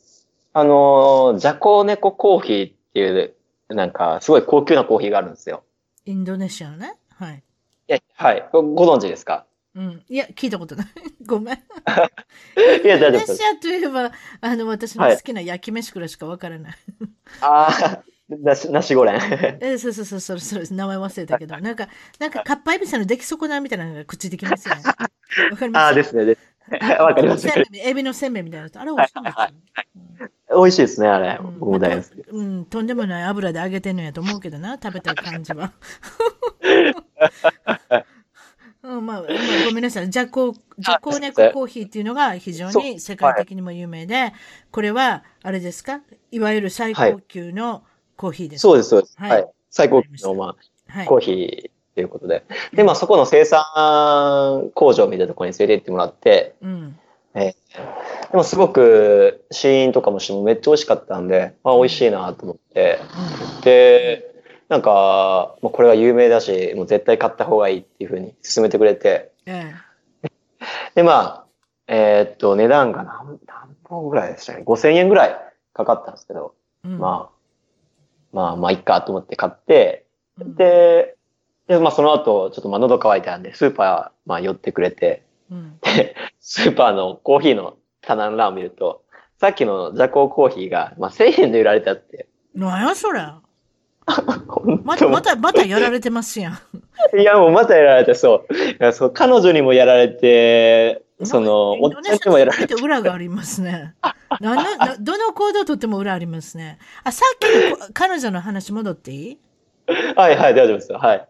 [0.58, 3.34] あの、ジャコネココーヒーっていう、
[3.68, 5.62] なんか、すごい高級なコーヒーがあるんですよ。
[6.04, 6.96] インドネシアのね？
[7.14, 7.44] はい。
[7.86, 8.48] え、はい。
[8.52, 9.46] ご存知ですか？
[9.76, 10.04] うん。
[10.08, 10.86] いや、聞いたことない。
[11.24, 11.54] ごめん。
[12.84, 13.32] いや、大丈夫です。
[13.32, 16.72] インドネシアといえば、あの、私の好きな焼き飯くらいしかわからない。
[17.40, 18.02] ああ。
[18.28, 19.20] なし、なしごれん。
[19.62, 24.82] え、そうそうそう、そうそう、名前忘れたけど、なんか、なんか、かっぱえびせんの出来損ないみたいなのがくっついてきますよね。
[25.50, 25.82] わかります？
[25.84, 26.36] ああ、ですね。
[27.00, 27.48] わかります。
[27.48, 29.48] エビのせんべいみたいなあれ美味しいんですよ。
[30.50, 31.38] 美味しいですね、あれ。
[31.58, 32.20] 僕も大好き。
[32.28, 35.72] うん、とんでもない油で揚げてんのやと思うけどな、食べた感じは。
[38.82, 39.32] うん、まあ、まあ、
[39.66, 40.08] ごめんなさい。
[40.08, 44.32] ジャコ、ジャコネココーヒーっていうのが非常に世界的にも有名で、
[44.70, 46.00] これは、あれですか？
[46.30, 47.84] いわゆる最高級の
[48.16, 49.16] コーヒーですそうです、そうです。
[49.18, 49.46] はい。
[49.70, 50.56] 最高級の、ま
[50.90, 52.44] あ、コーヒーということで。
[52.72, 56.96] で、まあ、そこの生産工場みたいなところに連れて行ってもらって、うん、
[57.34, 63.00] えー、でもすごく試飲とかもしてもめっちゃ美味しかったんで、まあ、美味しいなと思って、
[63.56, 64.32] うん、で、
[64.68, 69.32] なんか、もうこれは有名だし、もう絶対買った方がいいっていうふうに勧めてくれて、
[70.94, 71.44] で、まあ、
[71.88, 74.62] えー、っと、値段が何、何本ぐらいでしたね。
[74.64, 75.36] 5000円ぐらい
[75.72, 77.38] かかったんですけど、うん、まあ、
[78.32, 80.04] まあ、まあ、いっかと思って買って、
[80.38, 81.16] で、
[81.68, 89.02] で、まあ、その後、ちょっとまあ、喉乾いたんで、スーパー、まあ、寄ってくれて、うん、で、スーパーのコーヒーの棚の欄を見ると、
[89.38, 92.26] さっきのジャコーコーヒーが、まあ、1000円で売られたって。
[92.54, 93.20] なんやそれ。
[94.84, 96.54] また、また、またやられてますやん。
[97.20, 98.54] いや、もうまたやられて、そう。
[98.54, 102.74] いやそう彼女にもやられて、その、おっちゃんにもやられて。
[102.74, 103.94] 裏がありますね。
[104.40, 106.78] ななどの行動をとっても裏ありますね。
[107.04, 107.44] あ、さっき
[107.78, 109.38] の彼女の話戻っていい？
[110.16, 110.98] はいはい、大丈夫ですよ。
[110.98, 111.28] はい。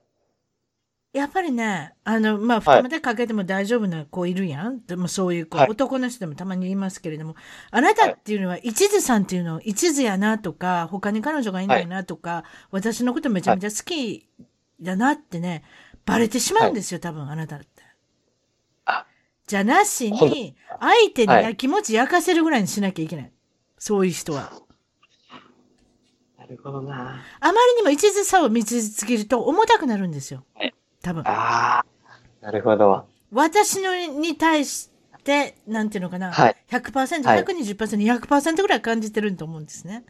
[1.14, 4.84] やっぱりね、あの、まあ、二股かけても大丈夫な子いるやん。
[4.84, 7.34] でもそういう子、はい、男の人でもたまに言いますけれども、
[7.70, 14.28] あなたっていうのは一途さんっていうのを一途やなとか、他に彼女がいないなとか、はい、私のことめちゃめちゃ好き
[14.82, 15.64] だなってね、
[16.04, 17.66] バレてしまうんですよ、多分あなたって。
[19.46, 23.32] じゃなしに、相手にやきもち焼かせるぐらいにしなきゃいけない。
[23.78, 24.52] そういう人は。
[26.36, 27.22] なるほどな。
[27.40, 30.44] あまりにも一途さを見つけると重たくなるんですよ。
[30.54, 30.74] はい
[31.08, 31.22] 多分。
[31.26, 31.84] ああ、
[32.42, 33.06] なるほど。
[33.32, 34.90] 私のに対し
[35.24, 36.32] て、なんていうのかな。
[36.32, 40.04] はい、100%、120%、200%ぐらい感じてると思うんですね。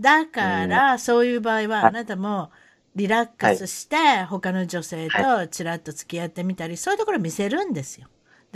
[0.00, 2.50] だから、そういう場合は、あなたも、
[2.94, 8.08] リラックスして、他の女性とちらっと付き合ってみたり、そういうところを見せるんですよ。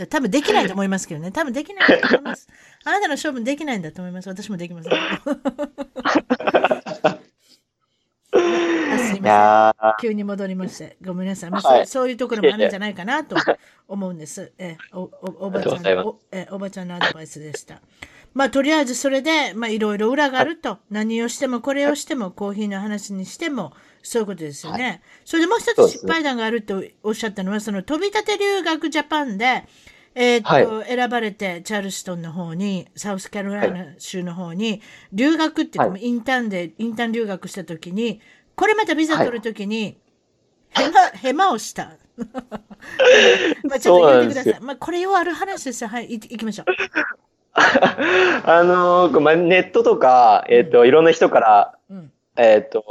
[0.05, 1.31] 多分できないと思いますけどね。
[1.31, 2.47] 多分できないと思います。
[2.85, 4.29] あなたの勝負できないんだと思います。
[4.29, 4.93] 私もできません。
[9.27, 9.93] ません。
[10.01, 10.97] 急に戻りまして。
[11.03, 11.51] ごめんなさい。
[11.51, 13.35] まあ、はい、そういうところもあるんじゃないかなと
[13.87, 14.51] 思うんです。
[14.57, 17.81] えおおおばちゃんのえおばちゃんのアドバイスでした。
[18.33, 20.77] まあ、とりあえずそれで、まあ、いろいろ裏があると。
[20.91, 24.83] 何をしても、これをしても、コーヒーの話にしても、そういうことですよね。
[24.83, 29.63] はい、それでもう一つ失敗談があるとおっしゃったのは、その飛び立て留学ジャパンで、
[30.13, 34.81] えー、っと、はい、選ばれて、チャールストンの方に、サウスカロライナ州の方に、
[35.13, 38.21] 留学って言っても、インターンで、インターン留学した時に、
[38.57, 39.97] これまたビザ取るときに、
[40.69, 41.93] ヘマ、 ヘマをした。
[43.63, 44.61] まあちょっと言ってください。
[44.61, 45.89] まあこれよある話ですよ。
[45.89, 46.65] はい、い行きましょう。
[47.53, 52.83] あのー、まあ、ネットとか、えっ、ー、と、いろんな人から、うん、えっ、ー、と、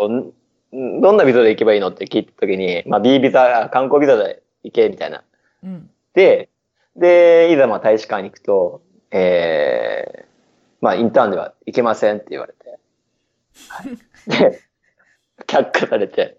[0.72, 5.22] どんなビザで行けばいいのって聞いたときに、まあ、B ビザ、観光ビザで行け、みたいな。
[5.62, 6.48] うん、で、
[6.96, 10.26] で、いざまあ大使館に行くと、えー、
[10.81, 12.79] まあ、インターンでは行けませんって言われて。
[13.68, 14.65] はい、で、
[15.46, 16.38] 却下されて。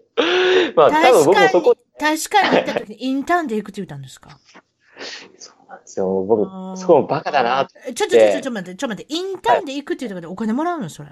[0.74, 1.76] まあ、多分僕もそこ。
[1.98, 4.38] 確かに行った時にインターンで行くって言ったんですか
[5.36, 6.24] そうなんですよ。
[6.24, 6.44] 僕、
[6.78, 7.92] そこもバカだなって。
[7.92, 11.10] ちょっとちょっとちょっと待って、ちょっと待って、インターンで行くって言ったからお金もらうのそれ。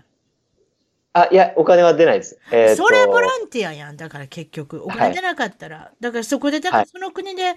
[1.12, 2.38] あ、いや、お金は出ないです。
[2.52, 3.96] えー、それボランティアやん。
[3.96, 4.84] だから結局。
[4.84, 5.78] お金出なかったら。
[5.78, 7.54] はい、だからそこで、だからその国で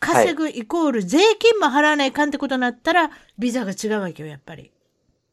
[0.00, 4.72] 稼ぐイコール税金も払わないかんってことになったら、ビザが違うわけよ、やっぱり。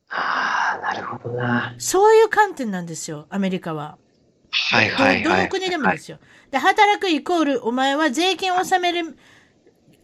[0.09, 1.73] ああ、なるほどな。
[1.79, 3.97] そういう観点なんですよ、アメリカは。
[4.51, 5.23] はいはいはい。
[5.23, 6.19] どの国でもですよ。
[6.51, 9.17] で、働くイコール、お前は税金を納める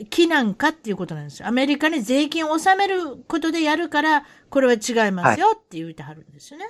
[0.10, 1.48] 気なんかっていうことなんですよ。
[1.48, 6.70] アメリカに税金を納めることでやるから、これは違いますよって言うてはるんですよね。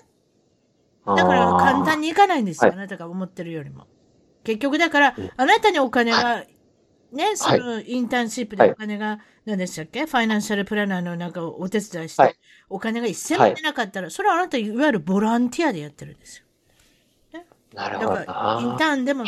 [1.06, 2.72] はい、だから簡単にいかないんですよ。
[2.74, 3.88] あなたが思ってるよりも。
[4.44, 6.46] 結局だから、あなたにお金が、
[7.12, 10.06] ね、そのインターンシップでお金が、何でしたっけ？
[10.06, 12.38] ファイナンシャルプランナーのなんかお手伝いして、
[12.70, 16.47] お金が一銭も出なかったら、それはあなたいわゆるボランティアでやってるんですよ。
[17.74, 18.16] なるほど。
[18.16, 19.26] だからインターンでも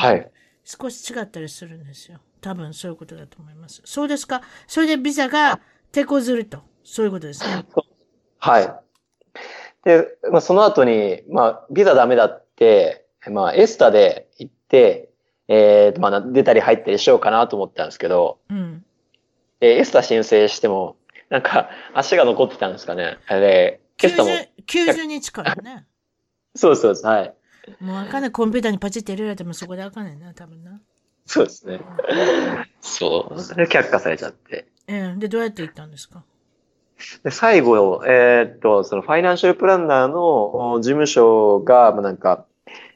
[0.64, 2.20] 少し違ったりするんですよ。
[2.42, 3.82] 多分そういうことだと思います。
[3.86, 4.42] そうですか？
[4.68, 5.60] それでビザが
[5.92, 6.64] 手こずると。
[6.84, 7.66] そういうことですね。
[8.40, 8.74] はい。
[9.84, 15.10] で、まあ、その後に、まあ、ビザダメだって、まあ、エスタで行って、
[15.48, 18.86] えー、まあ、出たり入ったりしようかなと思ったんですけど、うん、
[19.62, 20.96] えエスタ申請しても、
[21.30, 23.18] なんか、足が残ってたんですかね。
[23.28, 24.30] あれ、エスタも。
[24.66, 25.86] 90日からね。
[26.56, 27.34] そうそうです、はい。
[27.80, 30.80] もうあかんない、コンピューターにパチって入れられてもそこであかんないな、多分な。
[31.26, 31.80] そうですね。
[32.82, 33.40] そう。
[33.40, 34.68] それ却下されちゃって。
[34.88, 36.24] ええー、で、どうやって行ったんですか？
[37.24, 42.46] で最後、えー、っと、そのファイナンシャルプランナーの事務所が、まあ、なんか、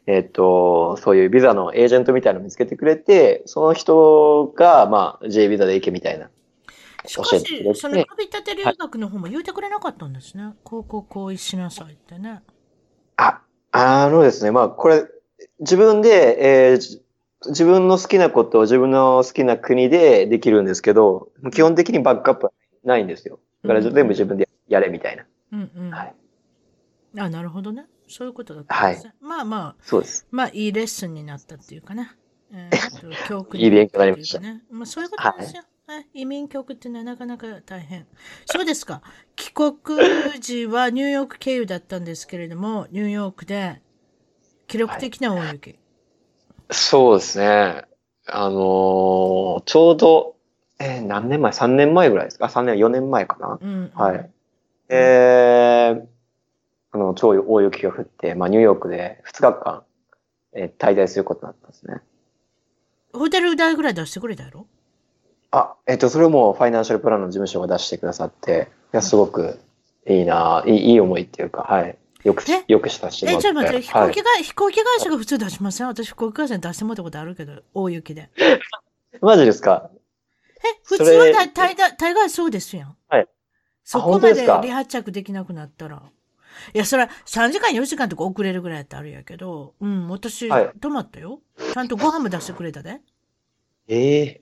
[0.07, 6.29] えー、っと、そういうビザのエージェントみたいなのを見つけてくれて、その人が、まあ、J ビザで行けみたいな。
[7.05, 7.39] しかし、
[7.75, 10.43] その飛び立て留学の方も言うてくれなかったんですね。
[10.43, 12.41] はい、高校行為しなさいってね。
[13.17, 13.41] あ、
[13.75, 15.05] あのですね、まあ、これ、
[15.59, 17.01] 自分で、えー、
[17.47, 22.51] 自分の好きなことを自分の好きな国でできるんですけど、基本的にバックアップは
[22.83, 23.39] ないんですよ。
[23.63, 25.25] だから全部自分でやれみたいな。
[25.51, 25.89] うんうん。
[25.91, 26.15] はい。
[27.17, 27.87] あ、なるほどね。
[28.07, 29.13] そういうことだったんですね。
[29.21, 30.27] はい、まあまあ、そうです。
[30.29, 32.11] まあ、いいレッスンになったっていうかね。
[32.51, 34.41] えー、 教訓になったっていうか、ね、いい勉強になりました。
[34.69, 35.61] まあ、そういうことですよ。
[35.61, 35.72] はい、
[36.13, 38.07] 移民局っていうのはなかなか大変。
[38.45, 39.01] そうですか。
[39.35, 39.75] 帰国
[40.39, 43.81] 時はニューヨーク経由だったんですけれども、ニューヨークで
[44.67, 45.69] 記録的な大雪。
[45.71, 45.79] はい、
[46.71, 47.83] そうですね。
[48.25, 50.33] あのー、ちょうど
[50.79, 54.29] えー、何年前 ?3 年前ぐらいですか ?3 年、4年前かな、うん、はい。
[54.89, 56.05] えー、
[56.91, 59.83] あの、超大雪が降って、まあ、ニューヨークで2日間、
[60.51, 62.01] えー、滞在することになったんですね。
[63.13, 64.67] ホテル代ぐらい出してくれたやろ？
[65.55, 69.59] あ、えっ、ー、と、それもファイナンシャルプランの事務所が出してくださって、いや、すごく
[70.07, 71.97] いいな、いいいい思いっていうか、はい。
[72.23, 73.23] よく、よくしたし。
[73.27, 75.87] え、ちょっと待って、飛行機が、はい、飛行機会社が普通出しません？
[75.87, 78.31] 私飛行機会社に出してもらったことあるけど、大雪で。
[79.21, 79.91] マジですか？
[80.57, 82.95] え、普通は大大大概そうですやん。
[83.07, 83.27] はい。
[83.83, 86.01] そこまで離発着できなくなったら。
[86.73, 91.41] いや、それは3時間、4時間とか遅れるぐらいやってあるやけど、うん、私、はい、泊まったよ。
[91.73, 93.01] ちゃんとご飯も出してくれたで。
[93.87, 94.41] ええ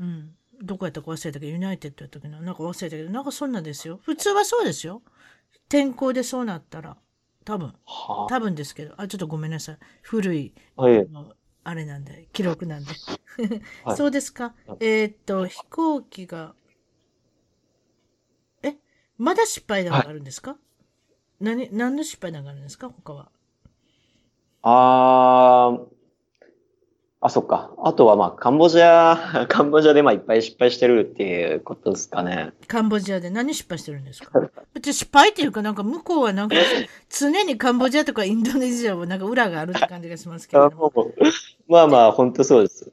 [0.00, 0.34] うん。
[0.62, 4.00] どこやったか忘れたけど、ユナイテッドやったけど、なんか忘れたけど、なんかそんなんですよ。
[4.02, 5.02] 普通はそうですよ。
[5.68, 6.96] 天候でそうなったら。
[7.44, 7.74] 多分。
[8.28, 8.94] 多分ですけど。
[8.98, 9.78] あ、ちょっとごめんなさい。
[10.02, 10.54] 古い。
[10.76, 11.08] はい、
[11.64, 12.92] あれなんで、記録なんで。
[13.84, 14.54] はい、 そうですか。
[14.80, 16.54] えー、っと、飛行機が、
[18.62, 18.76] え、
[19.16, 22.90] まだ失敗談があるんですか、はい、何、何の失敗談があるんですか？
[22.90, 23.30] 他は。
[24.62, 25.86] あー、
[27.22, 27.70] あ、そっか。
[27.82, 32.52] あとはまあ、カンボジア、 カンボジアでまあいっぱい失敗してるっていうことですかね。
[32.66, 34.40] カンボジアで何失敗してるんですか？
[34.82, 36.56] 失敗っていうかなんか向こうはなんか
[37.10, 40.70] 常にカンボジアとかインドネシアはなんか裏があるって感じがしますけど。
[41.68, 42.90] まあまあ、本当そうです。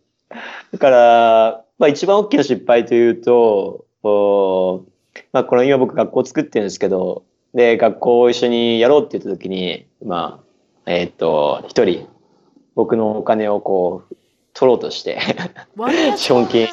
[0.74, 4.84] だから、まあ一番大きな失敗というと、お
[5.32, 10.42] まあこの今僕学校作ってるんですけど、で、学校を一緒にやろうって言った時に、ま
[10.86, 12.08] あ、えー、っと、一人、
[12.78, 14.16] 僕のお金をこう、
[14.54, 15.20] 取ろうとして
[16.16, 16.68] 資本 金、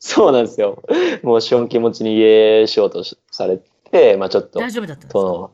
[0.00, 0.82] そうなんですよ。
[1.22, 5.50] もう資本金持ちに家しようとされて、まあちょっと、大丈夫だったんですか？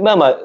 [0.00, 0.38] まあまあ、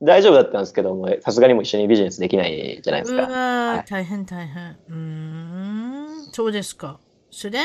[0.00, 3.22] 大丈夫だったんですけども、さすがにも一緒にビジネスできないじゃないですか。
[3.26, 3.36] うわ、
[3.74, 4.76] はい、大変大変。
[4.88, 7.00] うん、そうですか。
[7.32, 7.58] それ？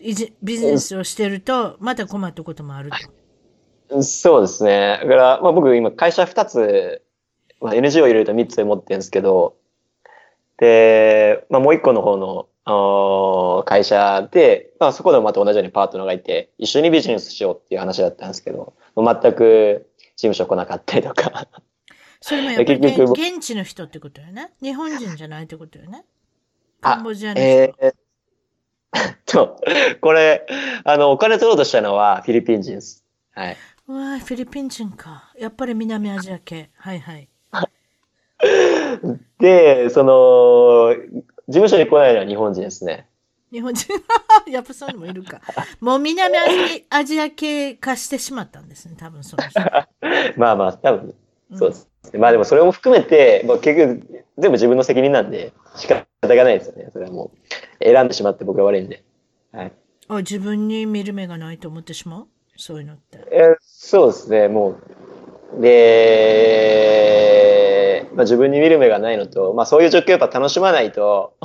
[0.00, 2.90] で、ビジネスをしてると、また困ったこともある
[3.90, 4.02] と。
[4.02, 5.00] そうですね。
[5.02, 7.02] だから、まあ僕今会社2つ
[7.64, 9.56] まあ、NG を入れると3つ持ってるんですけど、
[10.58, 21.48] で、まあ、もう一個の方の会社で、まあ、そこでもまた同じようにパートナーがいて、一緒にビジネスしようっていう話だったんですけど、全く事務所来なかったりとか。
[22.20, 24.52] それもやっぱり現地の人ってことよね？
[24.62, 26.04] 日本人じゃないってことよね？
[26.82, 27.46] カンボジアの人。
[27.46, 29.58] えー、 と、
[30.02, 30.46] これ、
[30.84, 33.04] あの、お金取ろうとしたのはフィリピン人です。
[33.32, 33.56] はい。
[33.86, 35.32] うわフィリピン人か。
[35.38, 36.70] やっぱり南アジア系。
[36.76, 37.28] はいはい。
[39.38, 40.94] で、その、
[41.48, 43.06] 事務所に来ないのは日本人ですね。
[43.52, 43.92] 日本人
[44.50, 45.40] やっぱそういうのもいるか。
[45.80, 46.34] もう南
[46.90, 49.60] アジア系化してしまったんですね、多分その人。
[50.36, 51.14] まあまあ、多分
[51.54, 56.88] そうです、うん、まあでもそれも含めて、まあ、結局全部自分の責任なんで、仕方がないですよね。
[56.92, 57.30] それはも
[57.80, 59.04] う、選んでしまって僕が悪いんで。
[59.52, 59.72] はい。
[60.08, 62.26] あ、自分に見る目がないと思ってしまう？
[62.56, 63.18] そういうのって。
[63.30, 64.76] えそうですね、も
[65.56, 65.62] う。
[65.62, 67.53] で、
[68.14, 71.36] まあ、自分に見る目がないのと、まあ、そういう状況をやっぱ楽しまないと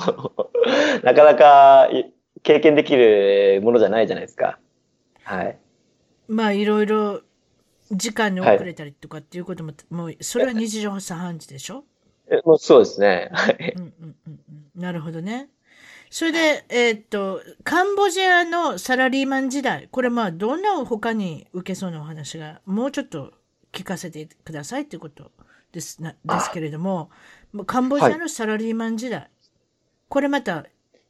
[1.03, 1.89] なかなか
[2.43, 4.59] 経験できるものじゃないじゃないですか。
[5.23, 5.57] はい。
[6.27, 7.21] まあいろいろ
[7.91, 11.83] 時間に遅れたりとかっていうことも、はい、もうそれは日常茶飯事でしょ？
[12.29, 13.31] えもうそうですね。
[13.75, 15.49] うんうんうんうん、なるほどね。
[16.11, 23.33] それで、えー、っと、カンボジアのサラリーマン時代、これまあ、どんな他に受けそうなお話が、もうちょっと
[23.71, 25.31] 聞かせてくださいってこと
[25.71, 27.09] ですなですけれども、
[27.65, 29.29] カンボジアのサラリーマン時代、はい、
[30.07, 30.65] これまた、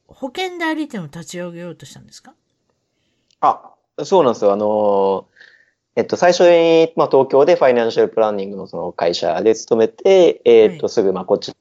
[0.07, 2.33] 保険代理店を立ち上げようとしたんですか？
[3.41, 4.51] あ、そうなんですよ。
[4.51, 5.27] あの
[5.95, 11.53] えっと、最初に、まあ、東京でファイナンシャルプランニングのその会社で勤めて、えー、っと、はい、すぐ、まあ、こっち、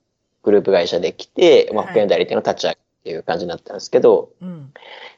[0.44, 4.72] グループ会社で来て、まあ、保険代理店の立ち上げっていう感じになったんですけど、はいうん、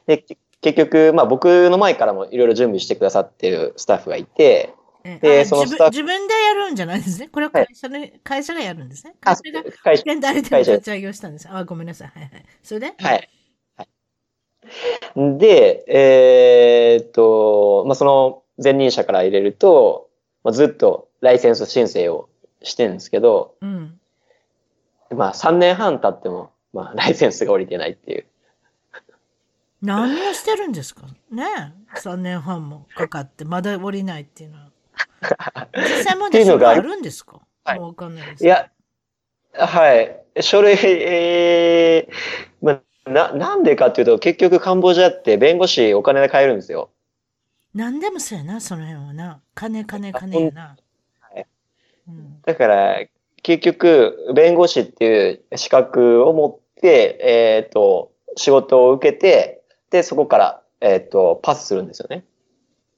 [0.07, 0.25] で、
[0.61, 4.73] 結局、まあ、僕の前からもいろいろ準備してくださってるスタッフがいて、
[5.03, 7.27] で、そのスタ自分でやるんじゃないですね。
[7.29, 9.15] これは会社の、はい、会社がやるんですね。
[9.19, 11.47] 会社が保険代理店の立ち上げをしたんです。
[11.49, 12.07] あ、ごめんなさい。
[12.09, 12.45] はいはい。
[12.61, 12.93] それで？
[12.97, 13.29] はい。
[15.15, 20.09] で、えー、っと、まあ、その前任者から入れると、
[20.43, 22.29] まあ、ずっとライセンス申請を
[22.61, 23.99] してるんですけど、うん、
[25.09, 28.25] まあ3年半経っても、まあライセンスが降りてないっていう。
[29.81, 31.07] 何をしてるんですか？
[31.31, 34.70] ね3年半もかかってまだ降りないっていうのは。
[35.75, 37.41] 実際もで書類あるんですか？
[37.63, 38.43] はい、もうわかんないです。
[38.43, 38.69] いや、
[39.53, 40.17] はい。
[40.41, 42.13] 書類、えー、
[42.65, 46.89] まあな、なんでかっていうと、結局カンボジアって弁護士お金で買えるんですよ。
[47.73, 49.41] なんでもそうやな、その辺はな。
[49.55, 50.75] 金、金、金やな。
[51.19, 51.45] はい。
[52.07, 53.05] うん、だから、
[53.43, 62.23] 結局、弁護士っていう資格を持って、えっ、ー、と、仕事を受けて、で、そこから、えっ、ー、と、パスするんですよね。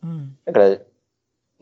[0.04, 0.38] うん。
[0.46, 0.78] だから、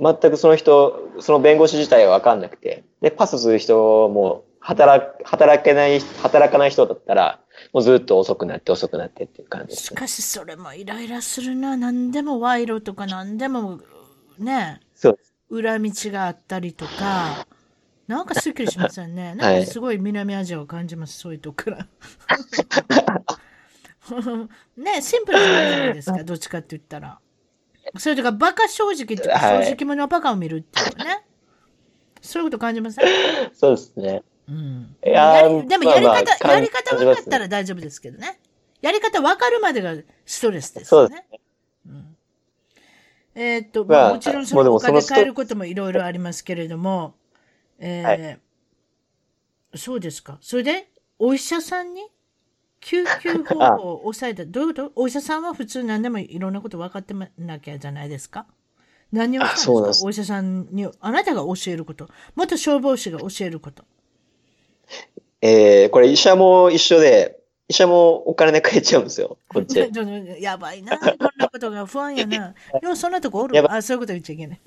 [0.01, 7.39] 全くその人、その弁護士自体はわかんなくて、で、パスする人も、働、働けない、働かない人だったら、
[7.73, 11.77] もうずっと遅くなって遅くなってっていう感じです、ね、しかしそれもイライラするな。
[11.77, 13.79] 何でも賄賂とか何でも
[14.39, 17.45] ね、そう裏道があったりとか、
[18.07, 19.35] なんかすっきりしませんね。
[19.39, 21.87] なんかすごい南アジアを感じます、そういうとこから。
[24.75, 27.19] ねシンプルじゃないじゃないですか、 どっちかって言ったら。
[27.97, 31.23] それとか、バカ正直っていうか、正直者バカを見るっていうかね。
[32.21, 33.05] そういうこと感じません？
[33.53, 34.23] そうですね。
[34.47, 34.95] うん。
[35.05, 38.39] いやでもやり方、まあまあ、やり方分かったら大丈夫ですけどね。
[38.81, 41.15] やり方分かるまでがストレスですよね。
[41.15, 41.39] ね
[41.87, 42.17] うん、
[43.35, 47.15] えー、っと、まあ、もちろんそのお金変えることもいろいろありますけれども、
[47.79, 48.39] えー、はい、
[49.75, 50.37] そうですか。
[50.41, 52.03] それで、お医者さんに？
[52.81, 54.45] 救 急方法を抑えた。
[54.45, 54.91] どういうこと？
[54.95, 58.45] お医者さんは普通何でもいろんなこと分かってなきゃじゃないですか？
[59.11, 62.07] 何をしたんですかお医者さんに、あなたが教えること。
[62.35, 63.83] 元消防士が教えること。
[65.41, 69.79] えー、これ医者も一緒で、医者もお金で買えちゃうんですよ、 こっち。
[70.39, 72.53] やばいな、こんなことが不安やな。
[72.81, 73.71] でもそんなとこおる？
[73.71, 74.61] あ、そういうこと言っちゃいけない。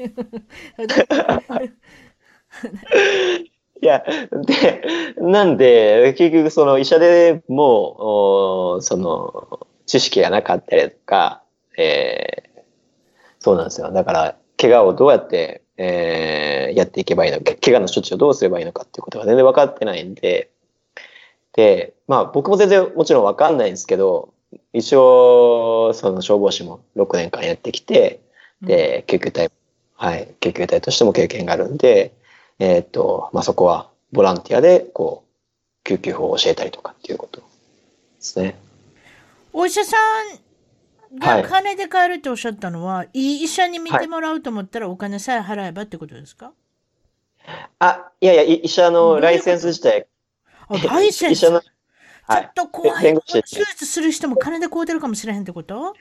[3.85, 11.43] いや、で、なんで、結局その医者でも、その、知識がなかったりとか、
[11.76, 12.61] えー、
[13.41, 13.93] そうなんですよ。
[13.93, 20.49] だから、怪我をどうやって、えー、やっていけばいいのか、怪我の処置をどうすればいいのかっていうことが全然分かってないんで、
[21.53, 24.32] で、まあ僕も全然もちろん分かんないんですけど、
[24.72, 28.22] 一応、その消防士も6年間やってきて、
[28.62, 29.51] で、救急隊、
[29.95, 32.14] はい、救急隊としても経験があるんで、
[32.59, 37.46] えー、っと、まあ、そこはボランティアで、こう、救急法を教えたりとかっていうことで
[38.20, 38.59] すね。
[39.52, 39.96] お医者さ
[41.12, 46.52] んが金で買えるっておっしゃったのは、はい、いい医者に見てもらうと思ったらお金さえ払えばってことですか、
[47.78, 50.07] あ、いやいや、医者のライセンス自体。
[50.68, 51.40] あ、ライセンス？
[51.40, 51.62] ちょっ
[52.55, 53.20] と怖い。
[53.26, 55.94] 手術する人も金で買うてるかもしれへんってこと？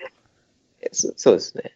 [0.91, 1.75] そうですね。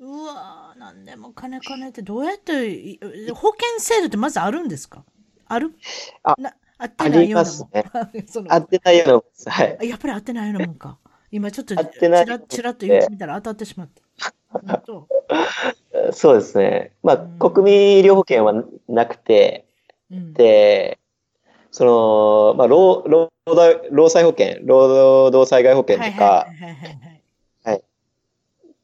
[0.00, 2.98] うわー、なんでも金金ってどうやって、
[3.34, 5.04] 保険制度ってまずあるんですか？
[5.46, 5.74] ある？
[6.22, 7.70] あな合ってないようなもん。
[7.72, 7.84] ね、
[8.48, 9.88] 合ってないようなもんはい。
[9.88, 10.98] やっぱり合ってないようなもんか。
[11.30, 14.82] 今ちょっとちらちらっと言ってみたら当たってしまった。
[16.12, 16.92] そうですね。
[17.02, 19.66] まあ、うん、国民医療保険はなくて、
[20.10, 20.98] うん、で、
[21.70, 23.30] その、まあ、労労
[23.90, 26.46] 労災保険、労働災害保険とか、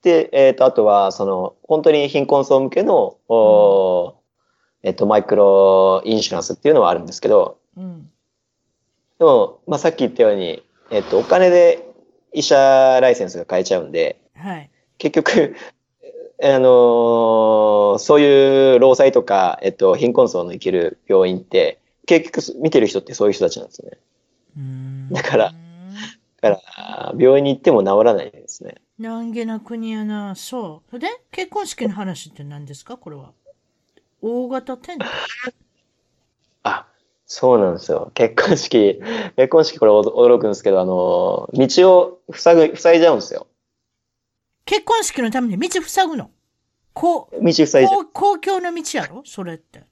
[0.03, 4.16] で、えっ、ー、と、あとは、その、本当に貧困層向けの、お
[4.82, 8.11] えっ、ー、と、マイクロインシュランスっていうのはあるんですけど、うん、
[9.18, 11.86] でも、まあ、さっき言ったように、えっ、ー、と、お金で
[12.32, 15.57] 医者ライセンスが買えちゃうんで、はい、結局、
[16.44, 23.92] あのそういう労災とか、えっと、貧困層の生きる病院って、結局見てる人ってそういう人たちなんですね。
[25.12, 25.53] だから、
[26.40, 28.74] だから、病院に行っても治らないですね。
[28.99, 30.34] 難儀な国やな。
[30.34, 30.99] そう。
[30.99, 32.97] で、結婚式の話って何ですか？
[32.97, 33.32] これは。
[34.20, 35.07] 大型テント
[36.62, 36.86] あ、
[37.26, 38.12] そうなんですよ。
[38.14, 39.01] 結婚式、
[39.36, 43.49] 結婚式これ驚くんですけど、あの、道を塞ぐ、塞いじゃうんですよ。
[44.64, 46.30] 結婚式のために道塞ぐの？
[46.93, 48.07] こう、道塞いじゃう。
[48.12, 49.22] 公共の道やろ？
[49.24, 49.82] それって。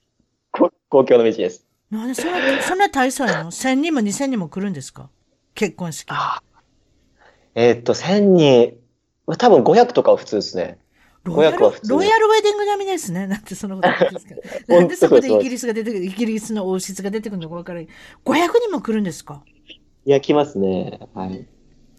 [0.52, 1.66] 公共の道です。
[1.90, 5.10] なんでそんな、そんな大層やの ?1000 人も2000人も来るんですか？
[5.54, 6.08] 結婚式。
[7.56, 8.79] えー、っと、1000人、
[9.36, 10.78] 多分500とかは普通ですね。
[11.24, 13.26] ロイヤルロイヤルウェディング並みですね。
[13.28, 14.34] なんてそのことですか。
[14.68, 17.88] なんでそこでイギリスが出てくる、イギリスの王室が出てくるのか分からない。
[18.24, 19.42] 500人も来るんですか？
[20.06, 20.98] いや、来ますね。
[21.14, 21.46] はい。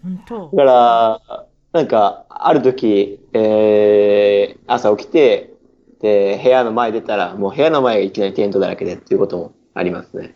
[0.02, 5.54] 本当だから、なんか、ある時、えー、朝起きて、
[6.02, 10.36] で、部屋の前出たら、もう部屋の前がいきなりテントだらけでっていうこともありますね。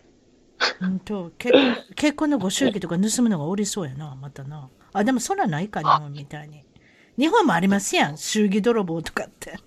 [0.80, 4.70] 本当結婚結婚のご祝儀とか盗むのがおりそうやな、またな。
[4.92, 6.65] あ、でもそらないか、日本みたいに。
[7.18, 9.58] 日本もありますやん、祝儀泥棒とかって。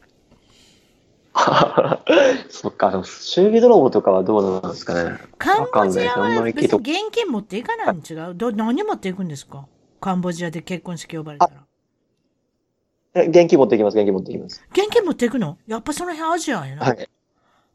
[2.50, 5.18] そっか、祝儀泥棒とかはどうなんですかね。
[5.38, 8.36] カンボジアは別に現金持っていかないん違う？
[8.36, 9.68] ど何持っていくんですか？
[10.00, 11.48] カンボジアで結婚式呼ばれた
[13.16, 13.24] ら。
[13.26, 14.64] 現金持っていきます、現金持っていきます。
[14.72, 15.58] 現金持っていくの？
[15.68, 16.86] やっぱその辺アジアやな。
[16.86, 17.10] はい。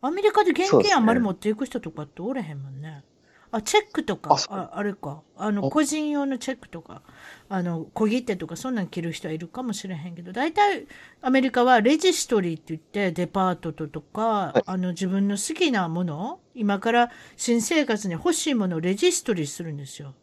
[0.03, 3.03] アメリカで現金あんまり持っていく人とかっておれへんもんね。
[3.51, 5.23] あ、チェックとか、ああれか。
[5.37, 7.03] あの、個人用のチェックとか、
[7.49, 10.87] あの、小切手とか、そんなん着る人はいるかもしれへんけど、大体、
[11.21, 20.15] アメリカはレジストリーって言って、デパートととか、はい、あの、自分の好きなもの、今から新生活に欲しいものをレジストリーするんですよ。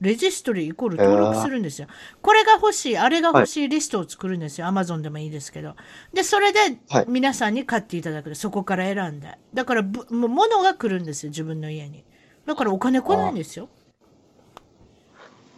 [0.00, 1.88] レジストリーイコール登録するんですよ。
[2.20, 4.66] これが欲しい、あれが欲しいリストを作るんですよ。
[4.66, 5.76] アマゾンでもいいですけど。
[6.12, 6.58] で、それで
[7.06, 8.34] 皆さんに買っていただく。
[8.34, 9.38] そこから選んで。
[9.54, 12.04] だから、もう物が来るんですよ、自分の家に。
[12.46, 13.68] だからお金来ないんですよ。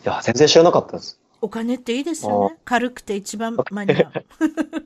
[0.07, 1.21] いや、全然知らなかったです。
[1.41, 2.57] お金っていいですよね。
[2.65, 4.13] 軽くて一番間に合う。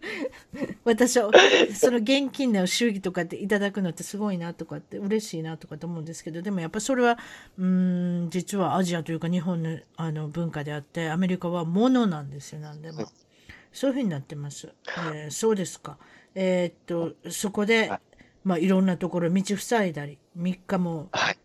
[0.85, 1.31] 私は、
[1.79, 7.18] その現金の祝儀とかっていただくのってすごいなとかって嬉しいなとかと思うんですけど、でもやっぱそれは、
[7.59, 13.05] うん、実はアジアというか日本のあの文化であって、アメリカは物なんですよ、なんでも。
[13.73, 14.73] そういうふうになってます。
[15.12, 15.99] えー、そうですか。
[16.35, 17.93] えー、っと、そこで、
[18.43, 21.39] まあ、いろんなところ道塞いだり、3日も、はい、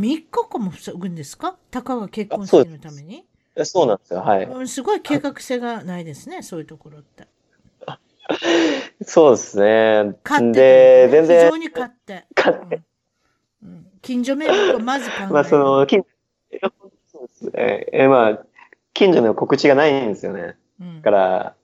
[0.00, 1.56] 3, 日間も塞ぐんですか？
[1.70, 3.24] たかが結婚式のために？
[3.64, 4.68] そうなんですよ、はい。
[4.68, 7.28] すごい計画性がないですね、そういうところって。
[9.02, 10.16] そうですね。
[10.22, 11.44] 買って、ね、全然。
[11.46, 12.26] 非常に買って。
[12.34, 12.82] 買って。
[13.62, 15.32] うん、近所迷惑をまず考える。
[15.32, 16.04] まあ、その、近
[17.12, 17.86] そうですね。
[17.92, 18.46] えまあ、
[18.94, 20.56] 近所の告知がないんですよね。
[20.80, 21.56] うん、だから、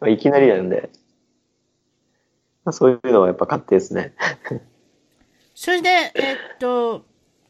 [0.00, 0.90] まあ、いきなりなんで。
[2.64, 4.14] まあ、そういうのはやっぱ勝手ですね。
[5.54, 7.04] それで、えっと、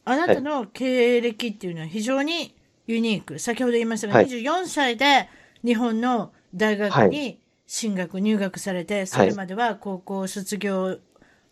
[0.05, 2.55] あなたの経歴っていうのは非常に
[2.87, 3.39] ユニーク。
[3.39, 5.29] 先ほど言いましたが、はい、24歳で
[5.65, 10.99] 日本の大学に進学、入学されて、それまでは高校卒業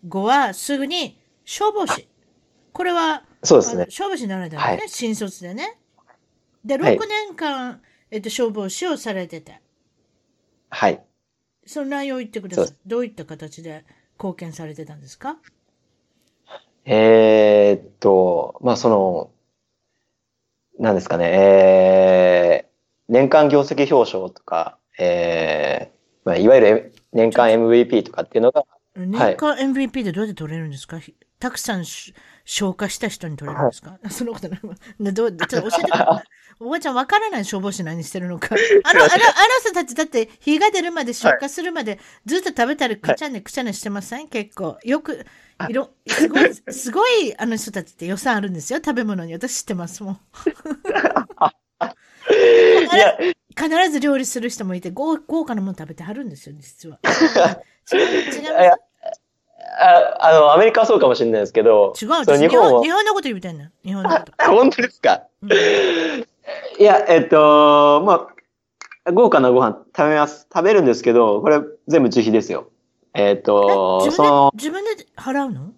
[0.07, 2.09] 後はすぐに消防士。
[2.72, 3.86] これは、そうですね。
[3.88, 5.78] 消防士になられたんですね、はい、新卒でね。
[6.64, 7.78] で、6年間、はい、
[8.11, 9.61] えっと、消防士をされてて。
[10.68, 11.03] はい。
[11.66, 12.76] その内容を言ってください。
[12.86, 13.84] どういった形で
[14.18, 15.38] 貢献されてたんですか？
[16.84, 19.30] えー、っと、まあ、その、
[20.78, 28.64] なんですかね、えー、年間業績表彰とか、えー、まあ、いわゆる年間 MVP とかっていうのが、
[28.96, 31.84] 年間 MVP ってどうやって取れるんですか、はい、たくさん
[32.51, 34.61] 消化した人に取れるんですか、はい、 そのことない。
[35.14, 36.28] どうちょっと教えてください。
[36.59, 38.48] おばちゃんわからない消防士何してるのか。
[38.82, 39.18] あの、あの、あの
[39.61, 44.26] 人たちだって火が出るまで消化するまでずっと食べたりくちゃねくちゃねしてません？
[44.26, 44.78] 結構。
[44.82, 45.24] よく、
[45.68, 48.80] いろ、すごい、すごいあの人たちって予算あるんですよ。
[48.84, 49.32] 食べ物に。
[49.32, 50.20] 私知ってますもん。
[53.57, 56.98] 必ず料理する人もいて豪豪華なもの食べてはるんですよ、実は。
[57.92, 58.89] 違う、違います
[59.78, 61.94] ああの、アメリカはそうかもしれないですけど。
[62.00, 62.08] 違う、
[62.38, 64.32] 日本日本のこと言うてんの日本のこと。
[64.50, 68.28] 本当ですか、うん、いや、えっと、ま
[69.06, 70.46] あ、豪華なご飯食べます。
[70.52, 72.70] 食べるんですけど、これ全部自費ですよ。
[73.14, 74.50] えっと、その。
[74.54, 75.72] 自分で払うの？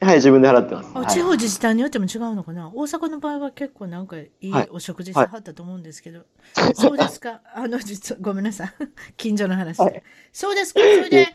[0.00, 0.90] はい、自分で払ってます。
[0.94, 6.22] あ地方自治体によっても違うのかな、大阪の場合は結構なんかいいお食事さはったと思うんですけど、
[6.56, 7.40] はい、そうですか？
[7.54, 8.72] あの、実は、ごめんなさい。
[9.16, 9.84] 近所の話で。
[9.84, 10.02] はい、
[10.32, 10.80] そうですか？
[10.80, 11.28] それで、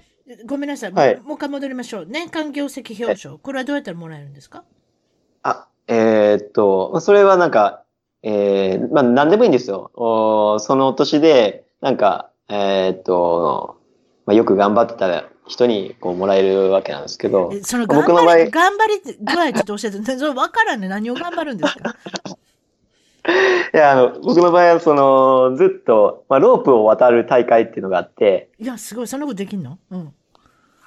[0.45, 2.05] ごめんなさい、はい、もう一回戻りましょう。
[2.07, 4.63] 年間業績表彰、これはどうやったらもらえるんですか？
[5.43, 7.83] あ、えー、っと、それはなんか、
[8.23, 9.91] えー、まあ何でもいいんですよ。
[9.95, 13.77] おその年で、なんか、えー、っと、
[14.25, 20.89] まあ、よく頑張ってた人にこうもらえるわけなんですけど、その頑張り、頑張り具合ちょっと教えて、 それ分からんね。
[20.89, 21.95] 何を頑張るんですか？
[23.73, 28.49] いや、あの、僕の場合は、その、ずっと、まあ、ロープを渡る大会っていうのがあって。
[28.57, 29.77] いや、すごい、そんなことできんの？
[29.91, 30.13] うん。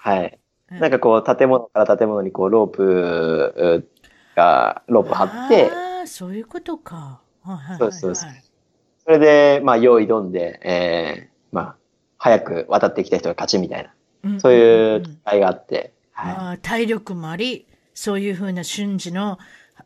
[0.03, 0.39] はい。
[0.71, 3.89] なんかこう、建物から建物にこう、ロープ、
[4.35, 7.21] がロープ張って、ああ、そういうことか。
[7.43, 8.31] はいはいはい、そうそうそう。
[9.05, 11.77] それで、まあ、用意どんで、えー、まあ、
[12.19, 13.91] 早く渡ってきた人が勝ちみたい
[14.23, 19.39] な、そういう機会があって、はい、体力もあり、そういうふうな瞬時の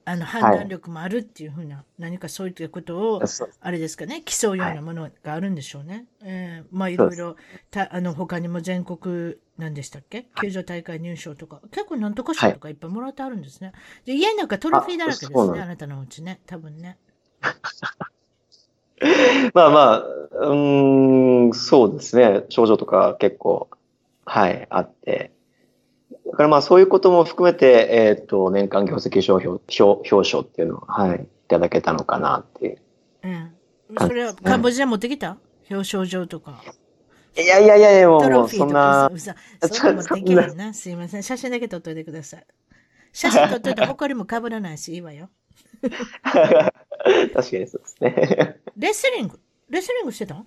[0.05, 3.23] あの判断力もあるっていうふうな、はい、何かそういったことを、
[3.61, 5.95] あれですかね、競うようなものがあるんでしょうね。
[5.95, 7.37] はい、えー、まあいろいろ、
[7.71, 10.27] たあの他にも全国、何でしたっけ？
[10.41, 13.73] 球場大会入賞とか、結構なんとか賞とかいっぱいもらってあるんですね。
[14.05, 16.99] で家の中トロフィーだらけですね、あなたのうちね、多分ね。
[19.53, 20.05] まあまあ、
[20.47, 20.55] う
[21.49, 22.45] ん、そうですね。
[22.49, 23.69] 症状とか結構、
[24.25, 25.33] はい、あって。
[26.27, 32.79] だからまあそういうことも含めて、えっ、ー、と、年間業績表表表彰っていうのを、はい、いただけたのかなっていう。
[33.25, 33.51] うん。
[33.99, 35.37] それはカンボジア持ってきた？
[35.71, 36.63] 表彰状とか。
[37.37, 39.11] いやいやいやいや、もう、もうそんな。
[39.71, 40.73] そんな持ってきるな。
[40.73, 41.23] すいません。
[41.23, 42.47] 写真だけ撮っといてください。
[43.13, 45.31] 写真撮っといて、埃もかぶらないし、いいわよ。
[45.83, 46.71] 確
[47.33, 48.57] かにそうですね。
[48.77, 50.43] レスリングレスリングしてた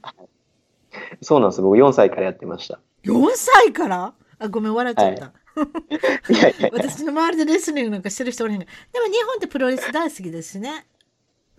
[1.21, 1.61] そうなんです。
[1.61, 2.79] 僕4歳からやってました。
[3.03, 4.13] 4歳から？
[4.39, 5.33] あ、ごめん、笑っちゃった。
[6.71, 8.65] 私の周りでレスリングなんかしてる人おらへんが。
[8.65, 10.85] でも日本ってプロレス大好きですね。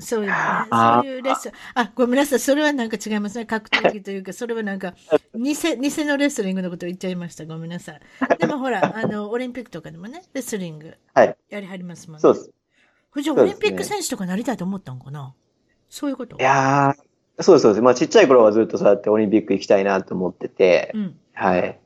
[0.01, 0.36] そういうね。
[0.70, 1.53] そういうレッスン。
[1.74, 2.38] あ、ごめんなさい。
[2.38, 3.46] それはなんか違いますね。
[3.46, 4.94] 格闘技というか、それはなんか、
[5.34, 7.46] 偽、偽のレスリングのことを言っちゃいました。
[7.46, 8.01] ごめんなさい。
[8.38, 12.20] でもほら、あの、オリンピックとかでもね、レスリング、やりはりますもんね。
[12.20, 12.51] そうです。
[13.22, 15.34] じゃあ、オリンピック選手とかなりたいと思ったんかな？
[15.88, 16.36] そういうこと？
[16.36, 17.82] いやー、そうです、そうです。
[17.82, 21.78] まあ、ちっちゃい頃はずっとそうやってオリンピック行きたいなと思ってて、うん、はい。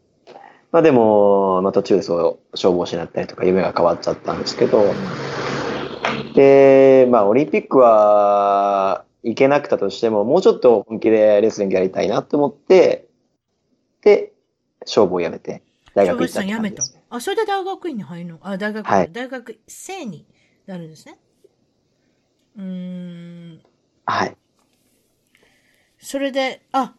[0.70, 4.92] まあでも、まあ途中でそう、消防士になったりとか夢が変わっちゃったんですけど、
[6.34, 13.06] で、まあオリンピックは行けなくたとしても、もうちょっと本気でレスリングやりたいなと思って、
[14.02, 14.32] で、
[14.84, 15.62] 消防を辞めて、
[15.94, 16.82] 大学行ったってめた。
[17.10, 18.38] あ、それで大学院に入るの？
[18.42, 20.26] あ、大学、はい、大学生に
[20.66, 21.18] なるんですね。
[22.58, 23.60] うん。
[24.06, 24.36] はい。
[25.98, 26.94] それで、あ、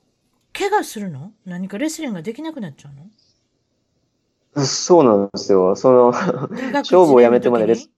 [0.53, 1.33] 怪我するの？
[1.45, 4.65] 何かレスリングができなくなっちゃうの？
[4.65, 5.75] そうなんですよ。
[5.75, 6.11] その、
[6.71, 7.89] 勝負をやめてまでレス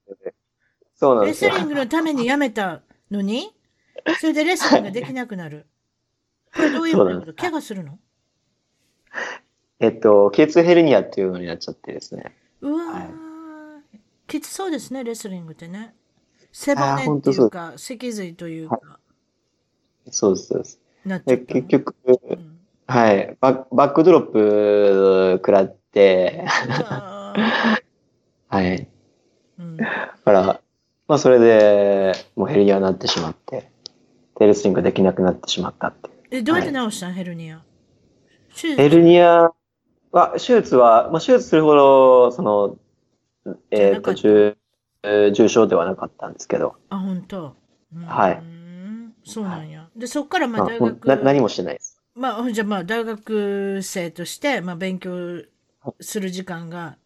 [0.95, 2.81] そうなんですスリングのためにやめた
[3.11, 3.51] のに、
[4.19, 5.67] それでレスリングができなくなる。
[6.55, 7.33] これどういうこと？
[7.33, 7.99] 怪我するの？
[9.79, 12.33] えっと、頸痛ヘルニアっていうのになっちゃってですね。
[12.61, 13.01] うわー、は
[13.93, 15.93] い、きつそうですね、レスリングってね。
[16.53, 18.75] 背骨っていうか、脊髄というか。
[18.75, 18.81] は
[20.07, 20.79] い、そうです、そうです。
[21.25, 26.45] で結局、うん、はい、ババックドロップ食らって、
[28.47, 28.87] はい。
[29.59, 29.85] うん、だ
[30.23, 30.61] から、
[31.07, 33.69] まあそれで、もうヘルニアになってしまって、
[34.37, 37.61] テレスリングできなくなってしまったってえ、どうやって治したん、はい、ヘルニア
[38.77, 39.51] ヘルニア
[40.11, 42.77] は、手術は、まあ手術するほど、その、
[43.69, 44.57] えっ、ー、と、重、
[45.31, 46.75] 重症ではなかったんですけど。
[46.89, 47.55] あ、本当？
[48.05, 48.43] はい。
[49.23, 49.87] そうなんや。
[49.95, 51.07] で、そっからまあ大学。
[51.07, 52.01] な何もしてないです。
[52.15, 55.43] まあ、じゃあまあ大学生として、まあ勉強
[55.99, 56.97] する時間が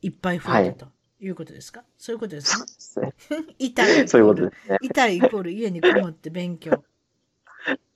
[0.00, 0.88] いっぱい増えたとい
[1.30, 3.12] うことですか、はい、そういうことですね？
[3.58, 4.08] 痛い。
[4.08, 4.78] そういうことですね。
[4.82, 6.82] 痛いイコール家にこもって勉強。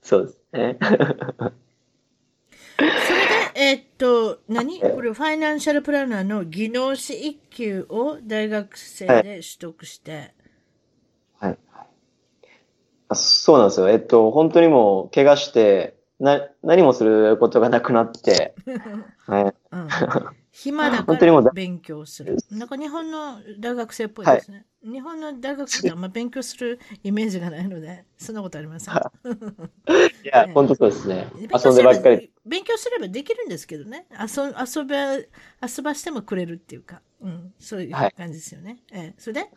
[0.01, 0.77] そうですね。
[0.79, 0.85] そ
[2.85, 2.95] れで、
[3.55, 4.79] えー、っと、何？
[4.79, 10.33] これ、ファイナンシャルプランナーの技能士1級を大学生で取得して、
[11.39, 11.49] はい。
[11.49, 11.57] は
[13.13, 13.89] い、そうなんですよ。
[13.89, 18.55] えっと、本当にもう、怪我して、な、何もすることがなくなって、
[19.25, 19.53] はい。
[19.71, 19.87] うん、
[20.59, 22.35] 暇だから勉強する。
[22.49, 24.65] なんか日本の大学生っぽいですね。
[24.83, 28.95] はい、日本の大学生ってあんま勉強するイメージがないので、そんなことありません。
[28.97, 28.99] い
[30.23, 31.27] や、本当そうですね。
[31.35, 32.31] 遊んでばっかり。
[32.43, 34.07] 勉強すればできるんですけどね。
[34.13, 38.79] 遊遊ば、遊ばしてもくれるっていうか、うん、そういう感じですよね。
[38.91, 39.49] はい、えー、それで？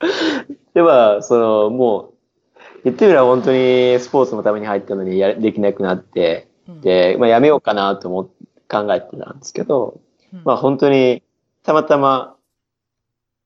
[0.74, 6.48] では、その、もう、言ってみれば本当にスポーツのために入ったのにやできなくなって、
[6.82, 10.00] で、まあ、やめようかなと思って考えてたんですけど、
[10.44, 11.22] まあ本当に
[11.62, 12.36] たまたま、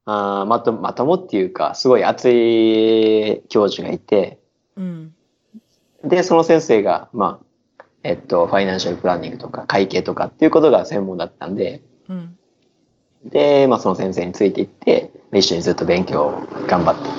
[0.05, 4.39] あまと、まともっていうか、すごい熱い教授がいて、
[4.77, 5.15] うん、
[6.05, 7.41] で、その先生が、ま
[7.79, 12.37] あ、えっと、ファイナンシャルプランニングとか会計とかっていうことが専門だったんで、うん、
[13.25, 17.15] で、まあその先生についていって、一緒にずっと勉強を頑張っていっ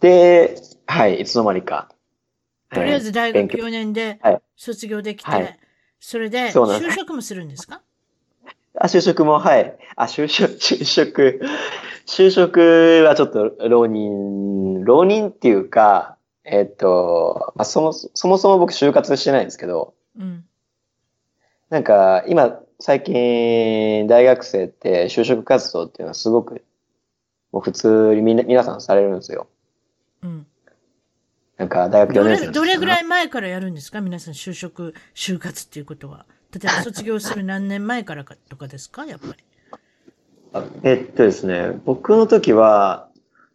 [0.00, 1.88] て、で、はい、いつの間にか。
[2.70, 4.18] とりあえず大学4年で
[4.56, 5.58] 卒業できて、はい、
[6.04, 7.80] それで就職もするんですか？
[8.74, 9.78] あ、就職も、はい。
[9.94, 11.40] あ、就職、就職、
[12.06, 20.44] 就職はちょっと浪人、浪人っていうか、えっ、と、まあ、そも、そもそも僕就活してないんですけど、うん、
[21.70, 26.64] なんか今、最近、大学生って就職活動っていうのはすごく、
[27.52, 29.46] もう普通にみんな、皆さんされるんですよ。
[30.24, 30.46] うん。
[31.62, 34.00] なんか、大学4年生どれぐらい前からやるんですか？
[34.00, 36.26] 皆さん就職、就活っていうことは。
[36.52, 39.06] 例えば卒業する何年前からかとかですか？
[39.06, 39.34] やっぱり。
[40.82, 43.08] えっとですね、僕の時は、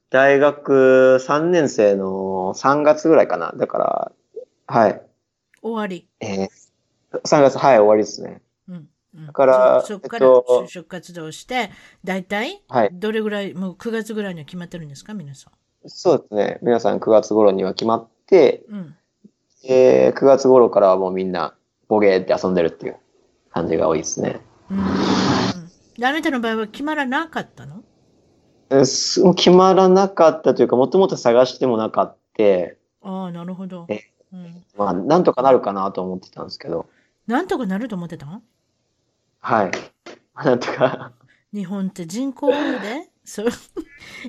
[0.10, 3.54] 大学3年生の3月ぐらいかな。
[3.58, 4.12] だから、
[4.68, 5.02] はい。
[5.62, 6.08] 終わり。
[6.22, 6.50] えー、
[7.26, 8.42] 3月、はい、終わりですね。
[8.70, 8.88] うん。
[9.26, 11.72] だから、そこから就職活動して、
[12.06, 15.54] 大体、はい、どれぐらい、もう9月ぐらいには決まってるんですか、皆さん。
[15.88, 16.60] そうですね。
[16.62, 18.96] 皆さん9月頃には決まって、うん、
[19.68, 21.56] えー、9月頃からはもうみんな、
[21.88, 22.98] ボゲーって遊んでるっていう
[23.52, 24.42] 感じが多いですね。
[24.70, 24.80] うん。
[24.80, 27.84] あなたの場合は決まらなかったの？
[28.70, 32.44] 決まらなかったというか、もともと探してもなかった。
[33.02, 33.88] ああ、なるほど。
[34.32, 36.88] うん、まあ、なんとかなるかなと思ってたんですけど。
[37.26, 38.28] なんとかなると思ってた？
[38.28, 38.44] の
[39.40, 39.72] はい。
[40.46, 41.14] なんとか。
[41.52, 43.48] 日本って人口多いで、そう、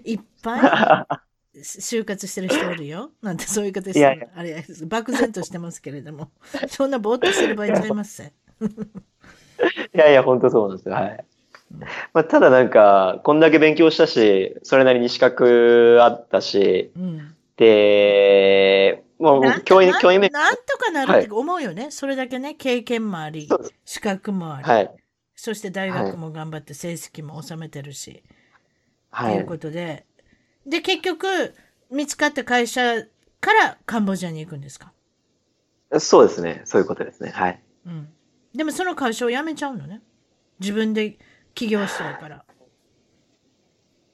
[0.04, 1.06] いっぱい
[1.54, 3.10] 就活してる人おるよ。
[3.22, 4.28] なんてそういう方してる。
[4.34, 6.30] あれ、漠然としてますけれども。
[6.68, 8.28] そんなぼーっとしてる場合ちゃいます い
[9.92, 10.94] やいや、本当そうなんですよ。
[10.94, 11.24] はい。
[12.12, 23.48] まあ、ただなんか、こんだけ勉強したし、それなりに資格あったし、うん、で、もう教員、教員なんとかなるって思うよね、はい、それだけね、経験もあり、
[23.84, 24.90] 資格もあり、はい、
[25.34, 28.22] そして大学も頑張って成績も収めてるし、
[29.10, 30.06] はい、ということで、
[30.68, 31.54] で、結局、
[31.90, 33.02] 見つかった会社
[33.40, 34.92] からカンボジアに行くんですか？
[35.98, 36.62] そうですね。
[36.64, 37.30] そういうことですね。
[37.30, 37.62] はい。
[37.86, 38.08] うん。
[38.54, 40.02] でもその会社を辞めちゃうのね。
[40.60, 41.18] 自分で
[41.54, 42.44] 起業したいから。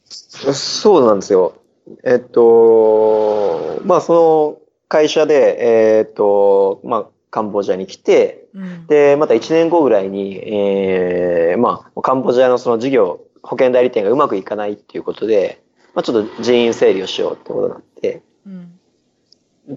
[0.05, 1.61] そうなんですよ。
[2.05, 15.64] えっと、まあ、その会社で、えっと、まあ、カンボジアに来て、うん、で、また1年後ぐらいに、えー、まあ、カンボジアのその事業、保険代理店がうまくいかないっていうことで、
[15.95, 18.79] まあ、ちょっと人員整理をしようってことになって、うん、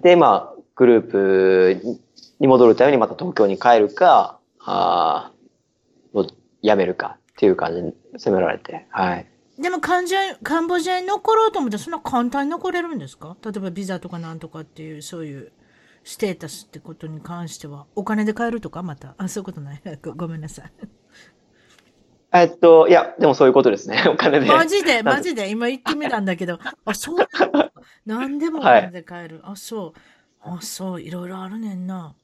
[0.00, 1.98] で、まあ、グループ
[2.40, 5.32] に戻るためにまた東京に帰るか、あ
[6.12, 6.26] もう
[6.62, 9.26] 辞めるかっていう感じに責められて、はい。
[9.58, 13.36] でもカンジャカンボジアに残ろうと思ってそんな簡単に残れるんですか？
[13.44, 15.52] 例えばビザとかなんとかっていう、そういう
[16.04, 18.84] ステータスってことに関しては、お金で買えるとか？
[18.84, 19.14] また。
[19.18, 20.12] あ、そういうことないご。
[20.12, 20.72] ごめんなさい。
[22.32, 24.04] えっと、いや、でもそういうことですね。
[24.08, 24.46] お金で。
[24.46, 25.50] マジで、マジで。
[25.50, 27.28] 今言ってみたんだけど、 あ、そう。
[28.04, 29.36] 何でもお金で買える。
[29.42, 30.00] はい、あ、そう。
[30.42, 31.02] あ、そう。
[31.02, 32.14] いろいろあるねんな。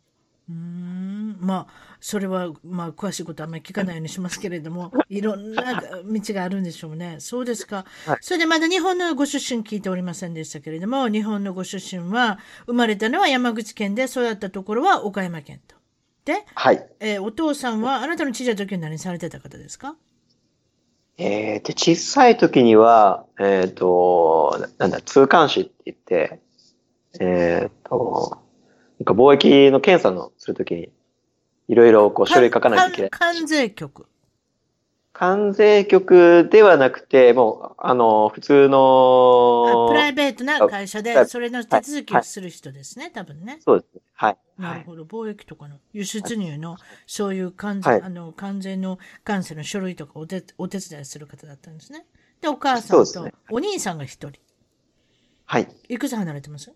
[0.46, 7.16] うん、まあ、それは、まあ、詳しいことはあんまり聞かないようにしますけれども、 いろんな道があるんでしょうね。
[7.18, 7.86] そうですか。
[8.04, 15.76] はい、それでまだ日本のご出身聞いておりませんでしたけれども、日本のご出身は、生まれたのは山口県で、育ったところは岡山県と。
[16.24, 16.86] で、はい。
[17.00, 19.96] えー、お父さんは、あなたの小さい時に何されてた方ですか？
[21.18, 26.40] えー、で、小さい時には、えっ、ー、と、なんだ、通関士って言って、
[27.20, 28.38] えっ、ー、と、
[28.98, 30.90] なんか貿易の検査のするときに、
[31.68, 33.10] いろいろこう書類書かないといけない。
[33.10, 34.06] 関税局。
[35.14, 39.86] 関税局ではなくて、もう、あの、普通の。
[39.88, 43.58] プライベートな会社で、それの手続きをする人ですね、はい、多分ね。
[43.60, 44.00] そうですね。
[44.12, 44.36] はい。
[44.58, 45.04] なるほど。
[45.04, 52.06] 貿易とかの輸出入の、そういう関税、はい、あの、関税の関税の書類とかお手お手伝いする方だったんですね。
[52.40, 54.40] で、お母さんとお兄さんが一人。
[55.44, 55.68] はい。
[55.88, 56.72] いくつ離れてます？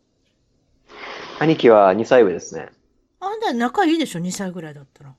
[1.41, 2.69] 兄貴は2歳上ですね。
[3.19, 5.15] あんた仲いいでしょ ?2 歳ぐらいだったら。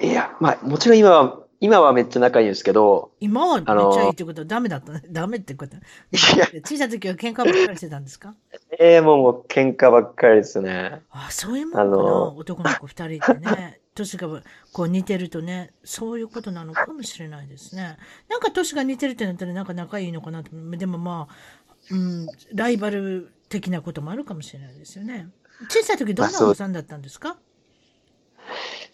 [0.00, 3.12] いや、まあ、もちろん今は、今はめっちゃ仲いいんですけど。
[3.20, 5.02] 今はめっちゃいいってことはダメだったね。
[5.08, 5.76] ダメってこと？
[5.76, 5.78] い
[6.36, 6.46] や。
[6.66, 8.34] 小さい時は喧嘩ばっかりしてたんですか？
[8.80, 11.02] ええー、もうもう喧嘩ばっかりですね。
[11.12, 11.92] あ、そういうもんかな？
[11.94, 13.78] 男の子二人ってね。
[13.94, 14.26] 年が
[14.72, 17.96] こう似てるとね、そういうことなのかもしれないですね。
[18.28, 20.50] なんか年が似てるってなったらなんか仲いいのかなと。
[20.76, 21.34] でもまあ、
[21.92, 25.28] うん、ライバル的なこともあるかもしれないですよね。
[25.70, 27.36] 小さい時どんなお子さんだったんですか？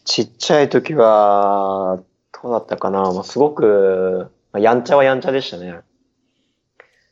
[0.04, 2.00] ちっちゃい時は、
[2.42, 5.80] どうだったかな、まあ、すごく、まあ、やんちゃはやんちゃでしたね。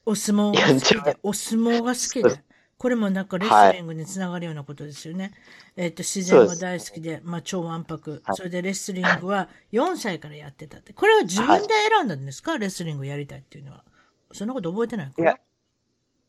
[0.04, 2.42] お相撲が好きで、お相撲が好きで。
[2.78, 5.24] これもなんかレスリングにつながるようなことですよね。
[5.24, 5.32] はい、
[5.76, 10.92] えっ、ー、と、自然が大好きで、まあ超わんぱく、はい、それでレスリングは4歳からやってたって。
[10.92, 13.82] これは自分で選んだんですか、はい、レスリングやりたいっていうのは。
[14.32, 15.38] そんなこと覚えてないかいや、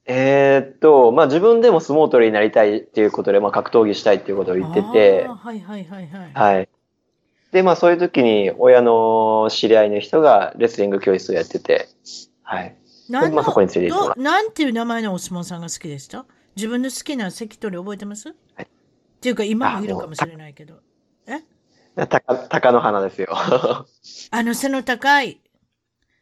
[0.05, 6.31] えー、っと、まあ自分でも相撲取りになりたいっていうことで、まあ格闘技したいっていうことを言ってて、はいはいはいはい。
[6.33, 6.69] はい。
[7.51, 11.87] で、まあそういう時に親の知り合いの人がレスリング教室をやってて、
[12.43, 12.75] はい。
[13.09, 16.25] なんまあそこに連れて行ってなんていう名前のお相撲さんが好きでした？
[16.55, 18.27] 自分の好きな関取覚えてます？
[18.55, 18.65] はい。
[18.65, 18.67] っ
[19.21, 20.79] ていうか今もいるかもしれないけど。
[21.25, 21.41] え？
[22.05, 23.29] たか、鷹の花ですよ。
[24.31, 25.41] あの背の高い、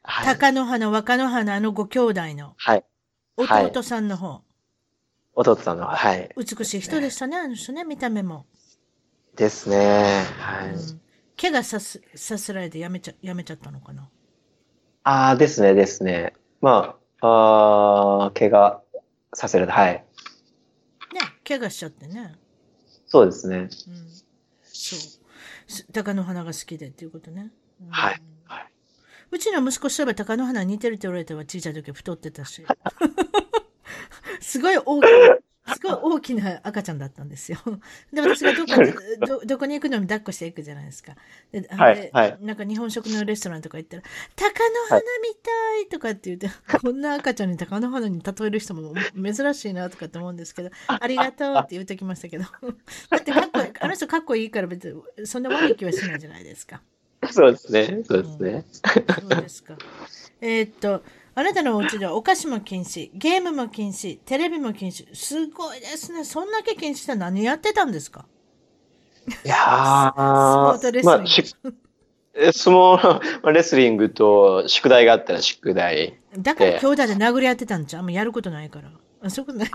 [0.03, 2.53] はい、鷹の花、若の花、あのご兄弟の。
[2.57, 2.85] はい。
[3.37, 4.41] 弟さんの方。
[5.33, 6.29] 弟さんの、はい。
[6.37, 8.45] 美しい人でしたね、あの人ね、見た目も。
[9.35, 10.23] ですね。
[10.39, 10.69] はい。
[10.69, 11.01] うん、
[11.39, 14.09] 怪我さす、させられてやめちゃ、やめちゃったのかな？
[15.03, 16.33] ああ、ですね、ですね。
[16.61, 18.81] まあ、ああ、怪我
[19.33, 19.93] させられた、はい。
[19.93, 20.05] ね、
[21.47, 22.35] 怪我しちゃってね。
[23.05, 23.57] そうですね。
[23.57, 23.69] うん。
[24.63, 25.93] そう。
[25.93, 27.51] 鷹の花が好きでっていうことね。
[27.81, 28.21] うん、はい。
[28.45, 28.71] はい。
[29.31, 32.65] うちの息子そういえば鷹の花似てるって言われたわ、小さい時太ってたし。
[34.41, 35.09] すごい大きな、
[35.73, 37.57] すごい大きな赤ちゃんだったんですよ。
[38.13, 38.73] で、私がどこ
[39.25, 41.15] どどこに行くのに抱っこしていくじゃないですか。
[41.51, 44.03] で、はい、はい、なんか日本食のレストランとか行ったら、
[44.35, 44.55] 鷹の
[44.89, 52.45] 花みたいとかって言って、はい、こんな赤ちゃんに鷹の花に例える人も珍しいなとかって思うんですけど、ありがとうって言うときましたけど。
[53.09, 56.81] だってかっこいい、あの人かっこいいから別にそんな悪い気はしないじゃないですか。
[57.31, 58.03] そうですね。
[58.07, 58.51] そうですね。
[58.51, 59.77] うん、そうですか。
[60.41, 61.03] えー、っと、
[61.37, 65.13] あなたのお家ではお菓子も禁止、ゲームも禁止、テレビも禁止。
[65.13, 66.23] すごいですね。
[66.23, 68.25] そんだけ禁止して何やってたんですか？
[69.43, 69.57] いやー、
[70.15, 71.05] 相撲レスリング。
[71.05, 71.55] まあ、し
[72.53, 72.75] 相
[73.43, 76.19] 撲、 レスリングと宿題があったら宿題。
[76.37, 78.01] だから兄弟で殴り合ってたんじゃん。
[78.01, 78.91] あんまやることないから。
[79.21, 79.69] あ、そういうことない。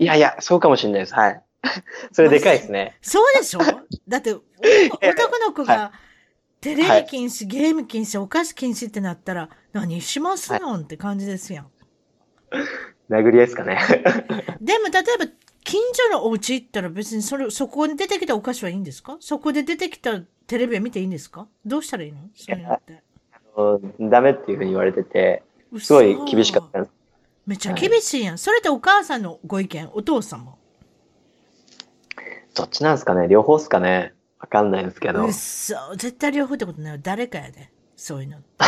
[0.00, 1.14] いやいや、そうかもしれないです。
[1.14, 1.42] はい。
[2.12, 2.96] それでかいですね。
[3.02, 3.60] そうでしょ？
[4.08, 4.32] だって、
[5.02, 5.92] 男の子が、
[6.68, 11.66] テレビ禁止、ゲーム禁止、お菓子禁止ってなったら、何しますの、はい、って感じですやん。
[13.08, 13.78] 殴り合いですかね。
[14.60, 15.32] でも、例えば、
[15.64, 19.16] 近所のお家行ったら別にそれ、そこに出てきたお菓子はいいんですか？
[19.20, 21.48] そこで出てきたテレビは見ていいんですか？
[21.64, 22.18] どうしたらいいの？
[22.34, 23.02] そういうのって。
[24.10, 25.42] ダメっていうふうに言われてて、
[25.78, 26.86] すごい厳しかった
[27.46, 28.38] めっちゃ厳しいやん。
[28.38, 30.58] それってお母さんのご意見、お父さんも？
[32.54, 33.26] どっちなんですかね。
[33.26, 35.26] 両方っすかねわかんないですけど。
[35.26, 37.70] うそ、絶対両方ってことない誰かやで。
[37.96, 38.38] そういうの。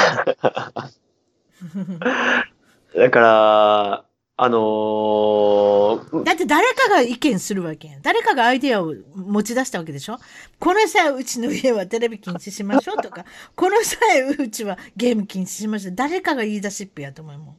[2.96, 4.04] だから、
[4.42, 8.02] あのー、だって誰かが意見するわけやん。
[8.02, 10.18] 誰かがアイデアを持ち出したわけでしょ
[10.58, 15.94] この際うちの家はテレビ禁止しましょうとか、 この際うちはゲーム禁止しましょう。
[15.94, 17.56] 誰かが言い出しっぺやと思うもん。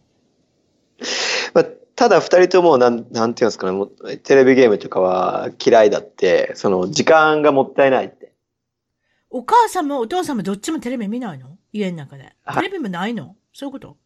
[1.53, 1.65] まあ、
[2.01, 8.33] ただ二人ともなん、なんていうんですかね、テレビゲームとかは嫌いだって、その時間がもったいないって。
[9.29, 11.59] お母さんもお父さんもどっちもテレビ見ないの？
[11.71, 12.35] 家の中で。
[12.55, 13.35] テレビもないの？
[13.53, 13.97] そういうこと？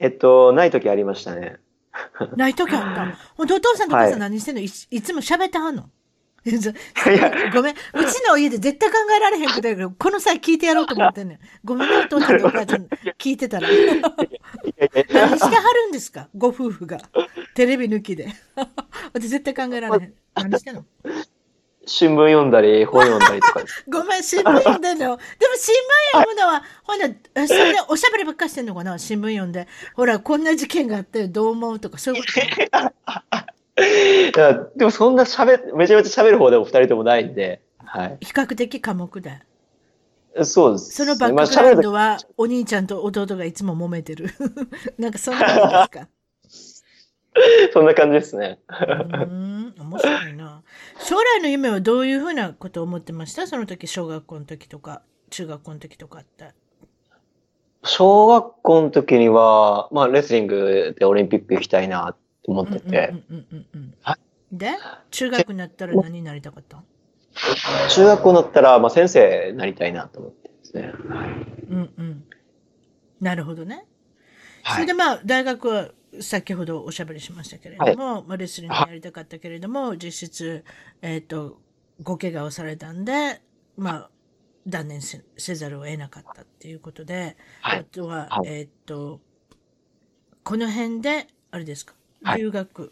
[0.00, 1.58] えっと、ない時ありましたね。
[2.36, 3.18] ない時あった。
[3.38, 5.88] お父さんとお母さん何してんの、はい、いつも喋ってはんの？
[7.54, 7.74] ごめん。
[7.74, 11.38] うちの家で絶対考えられへんことだけど、この際聞いてやろうと思ってんねん。
[11.64, 13.68] ごめんね、お父さんとお母さん聞いてたら。
[15.12, 16.28] 何してはるんですか？
[16.36, 16.98] ご夫婦が。
[17.54, 18.28] テレビ抜きで。
[19.12, 20.14] 私絶対考えられへん。
[20.34, 20.84] 何してんの？
[21.88, 23.62] 新聞読んだり、本読んだりとか。
[23.88, 25.04] ごめん、新聞読んでんの。
[25.04, 25.18] でも
[25.56, 25.74] 新
[26.12, 27.06] 聞読むのは、ほんな、
[27.46, 28.98] それでおしゃべりばっかしてんのかな？
[28.98, 29.68] 新聞読んで。
[29.94, 32.28] ほら、こんな事件があってどう思うとか、そういうこ
[34.32, 38.18] と でもそんな喋、めちゃめちゃ喋る方でも二人ともないんで、はい。
[38.20, 39.38] 比較的寡黙で。
[40.44, 40.90] そうです。
[40.94, 44.30] そのバックグラウンドは、お兄ちゃんと弟がいつも揉めてる。
[44.98, 46.08] なんかそんな感じですか？
[47.72, 48.58] そんな感じですね。
[48.68, 48.74] う
[49.26, 50.62] ん、面白いな。
[51.00, 53.46] 将来の夢はどういうふうなことを思ってました？
[53.46, 56.52] その時、小学校の時とか、中学校の時とかって。
[57.84, 63.14] 小学校の時には、まあ、レスリングでオリンピック行きたいなっと思ってて。
[64.50, 64.70] で、
[65.10, 66.82] 中学になったら何になりたかった？
[67.90, 70.92] 中学校になったら、まあ、先生になりたいなと思ってですね。
[71.68, 72.24] うんうん。
[73.20, 73.84] なるほどね。
[74.64, 80.64] それでまあ、大学は先ほどおしゃべりしましたけれども、はい、まあ、レスリングやりたかったけれども、実質、
[81.02, 81.60] えっ、ー、と、
[82.02, 83.40] ご怪我をされたんで、
[83.76, 84.10] まあ、
[84.66, 85.22] 断念せ
[85.54, 89.20] ざるを得なかったっていうことで、はい、あとは、はい、えっ、ー、と、
[90.42, 91.94] この辺で、あれですか、
[92.36, 92.90] 留学、はい、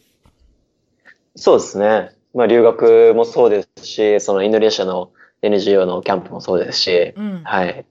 [1.35, 2.17] そうですね。
[2.35, 5.13] まあ留学もそうですし、そのインドネシアの
[5.43, 7.87] NGO のキャンプもそうですし、うん、はい。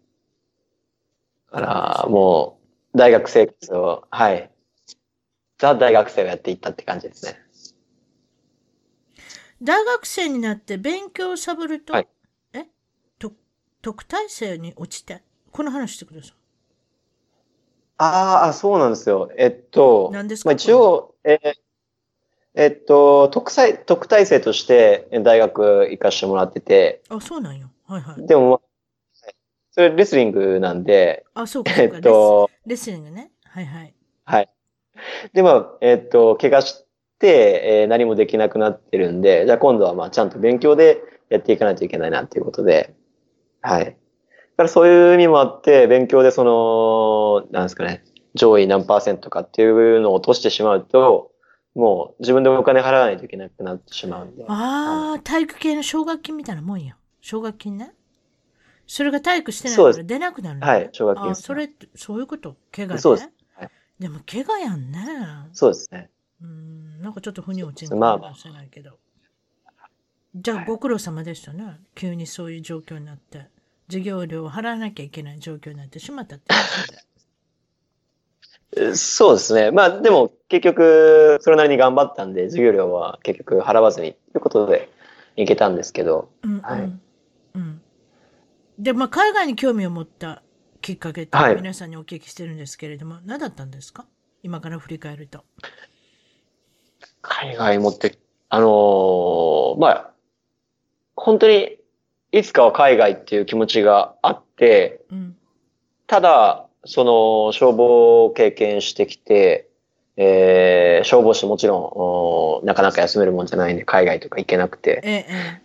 [1.51, 2.59] だからも
[2.93, 4.51] う大学生活を、はい。
[5.57, 7.39] ザ大学生をやっていったって感じですね。
[9.61, 12.07] 大学生になって勉強をサボると、はい、
[12.53, 12.65] え？
[13.83, 15.21] 特待生に落ちて、
[15.51, 16.33] この話してください。
[17.97, 19.29] ああ、そうなんですよ。
[19.37, 21.53] えっと、何ですか、まあ、一応、えー、
[22.55, 27.01] えっと、特裁、特待生として大学行かしてもらってて。
[27.09, 27.71] あ、そうなんよ。
[27.87, 28.27] はいはい。
[28.27, 28.61] でも、
[29.71, 31.25] それレスリングなんで。
[31.33, 33.31] あ、そうかえっとレス、リングね。
[33.45, 33.93] はいはい。
[34.25, 34.49] はい。
[35.33, 36.85] でも、えっと、怪我し
[37.17, 42.93] て、えー、何もできなくなってるんで、じゃあ今度はまあちゃんと勉強でやっていかないといけないなっていうことで、
[43.61, 43.85] はい。
[43.85, 43.91] だ
[44.57, 48.03] からそういう意味もあって、勉強でその、なんですかね、
[48.35, 51.31] 上位何パーセントかっていうのを落としてしまうと、
[51.75, 54.45] もう自分でお金払わないといけなくなってしまうんで。
[54.47, 56.95] ああ、体育系の奨学金みたいなもんや。
[57.21, 57.93] 奨学金ね。
[58.85, 61.31] それが体育してないから出なくなる、ね、はい、奨学金。
[61.31, 62.57] あ、それ、そういうこと？
[62.71, 62.99] 怪我ね？
[62.99, 63.29] そうです。
[63.55, 63.69] はい、
[63.99, 64.99] でも怪我やんね。
[65.53, 66.09] そうですね。
[66.41, 68.91] うん、なんかちょっと腑に落ちんかもしれないけど。
[69.65, 69.89] まあ、
[70.35, 71.79] じゃあご苦労様でしたね。
[71.95, 73.47] 急にそういう状況になって。
[73.89, 76.55] 授業料を払わなきゃいけない状況になってしまったって
[78.95, 79.71] そうですね。
[79.71, 84.89] まあでも結局それなりに頑張ったんで授業料は結局払わずにということで
[85.35, 86.29] 行けたんですけど。
[86.43, 86.91] うんうん、はい。
[87.55, 87.81] うん。
[88.79, 90.41] で、まあ海外に興味を持った
[90.81, 94.05] きっかけって皆さんにお聞きしてるんですけれども、はい、何だったんですか？
[94.41, 95.43] 今から振り返ると。
[97.21, 98.17] 海外持って、
[98.49, 100.11] あのー、まあ、
[101.15, 101.77] 本当に
[102.31, 105.37] いつかは海外っていう気持ちがあって、うん、
[106.07, 109.69] ただ、その消防経験してきて、
[110.17, 115.61] えー、消防士もちろんなかなか休めるもんじゃないんで海外とか行けなくて、ええ、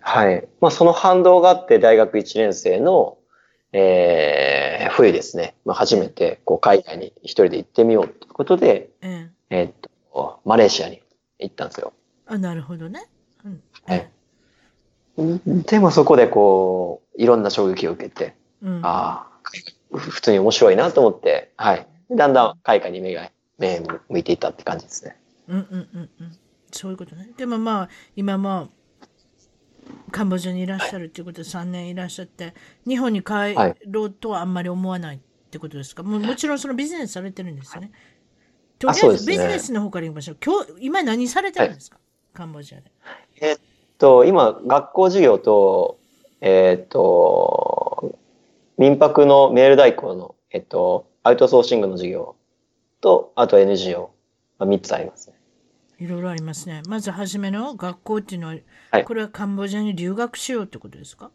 [0.00, 0.46] はい。
[0.60, 3.18] まあその反動があって大学1年生の、
[3.72, 9.72] えー、冬ですね、まあ、初めてこう海外に一人で行ってみようということで、ええー、っ
[10.12, 11.02] とマレーシアに
[11.38, 11.92] 行ったんですよ。
[12.26, 13.06] あなるほどね。
[13.44, 14.08] うん、はい。
[15.68, 19.36] でもそこでこういろんな衝撃を受けて、うん、ああ
[19.92, 21.86] 普通に面白いなと思って、はい。
[22.10, 25.16] だんだん海外に目が、目向いていったって感じですね。
[25.48, 26.36] うんうんうんうん。
[26.72, 27.30] そういうことね。
[27.36, 28.76] でもまあ、今まあ、
[30.10, 32.54] カンボジアにいらっしゃるっていうことで3年いらっしゃって、
[32.86, 33.54] 日本に帰
[33.86, 35.20] ろうとはあんまり思わないっ
[35.50, 37.92] てことですか、はい、ももちろんそのビジネスされてるんですよね。
[38.78, 40.36] とりあえずビジネスの方から言いましょう。
[40.44, 42.00] 今日、今何されてるんですか、は
[42.34, 42.90] い、カンボジアで。
[43.40, 43.58] えっ
[43.98, 45.98] と、今、学校授業と、
[46.40, 47.85] えー、っと、
[48.78, 52.36] 民泊のメール代行の、えっと、アウトソーシングの事業
[53.00, 54.10] と、あと NGO、
[54.58, 55.36] まあ、3つありますね。
[55.98, 56.82] いろいろありますね。
[56.86, 58.56] まず初めの学校っていうのは、
[58.90, 61.30] はい、これはカンボジアに留学しようってことですか？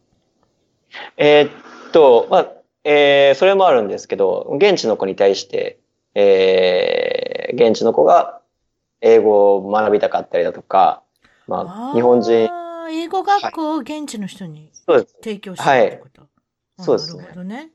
[1.18, 2.52] えー、っと、まあ、
[2.84, 5.80] えー、それもあるんですけど、現地の子に対して、
[6.14, 8.42] えー、現地の子が
[9.02, 11.02] 英語を学びたかったりだとか、
[11.48, 12.50] まあ、日本人。
[12.92, 14.70] 英語学校を現地の人に
[15.24, 16.11] 提供してるってこと、はい
[16.84, 17.22] そうですね。
[17.22, 17.72] なるほどね。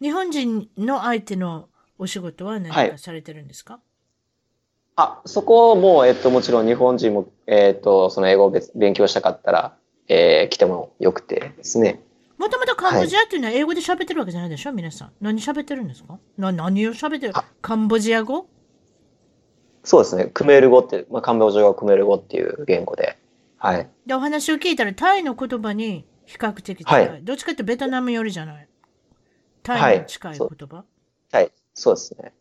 [0.00, 3.82] 日本人の相手のお仕事は何かされてるんですか、はい、
[4.96, 12.00] あ、そこも、えっと、もちろん日本人も、えっと、その英語を勉強したかったら、えー、来てもよくてですね。
[12.38, 15.12] もともとカンボジアっていうのは英語で喋ってるわけじゃないでしょ、はい、皆さん。
[15.20, 16.20] 何喋ってるんですか？
[16.36, 17.32] な何を喋ってる？
[17.60, 18.46] カンボジア語？
[19.82, 20.26] そうですね。
[20.26, 23.18] クメール語って、まあ、カンボジア語はクメール語っていう言語で。
[23.56, 23.88] はい。
[24.06, 27.08] で、お話を聞いたら、タイの言葉に比較的近い。
[27.08, 28.68] はい、どっちかってベトナムよりじゃない？
[29.62, 30.84] タイに近い言葉、
[31.32, 32.32] はい、そうですね。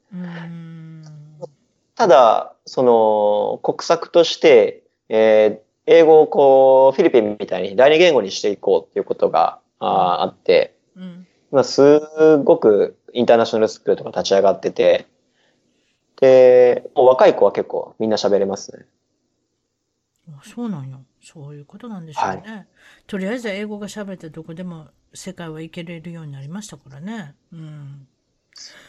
[1.95, 15.07] ただ、その、国策として、えー、英語をこう、フィリピンみたいに第二言語にしていこうっていうことがああって、うん、まあ、すごくインターナショナルスクールとか立ち上がってて、
[16.19, 18.85] で、若い子は結構みんな喋れますね。
[20.43, 20.97] そうなんや。
[21.21, 22.41] そういうことなんでしょうね。
[22.45, 22.67] はい、
[23.07, 27.35] とりあえず英語が喋ってどこでも世界は行けれるようになりましたからね。
[27.51, 28.07] うん。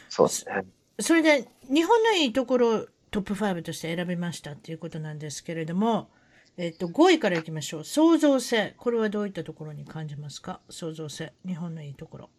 [0.09, 0.65] そうですね。
[0.99, 6.09] それで、日本のいいところトップ5として選びましたっていうことなんですけれども、
[6.57, 7.83] えっと、5位からいきましょう。
[7.85, 8.75] 創造性。
[8.77, 10.59] これはどういったところに感じますか？
[10.69, 11.33] 創造性。
[11.45, 12.29] 日本のいいところ。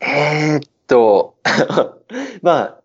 [0.00, 1.38] えー、っと、
[2.42, 2.83] まあ、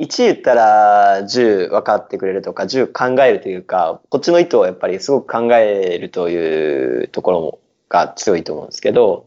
[0.00, 9.26] 1言ったら10分かってくれるとか、10考えるというか、こっちの意図をやっぱりすごく考えるというところが強いと思うんですけど、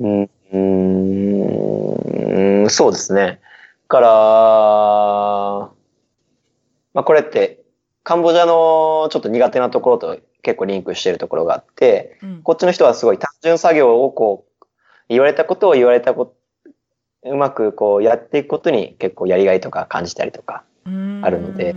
[0.00, 0.58] うん、う
[2.64, 3.40] んそうですね。
[3.88, 4.08] から、
[6.94, 7.62] まあこれって
[8.02, 14.66] カンボジアのちょっと苦手なところと結構リンクしてるところがあって、うん、こっちの人はすごい単純作業をこう、
[15.08, 16.34] 言われたことを言われたこと、
[17.24, 20.88] うまくこうやっていくことに結構やりがいとか感じたりとかあ
[21.30, 21.74] るので、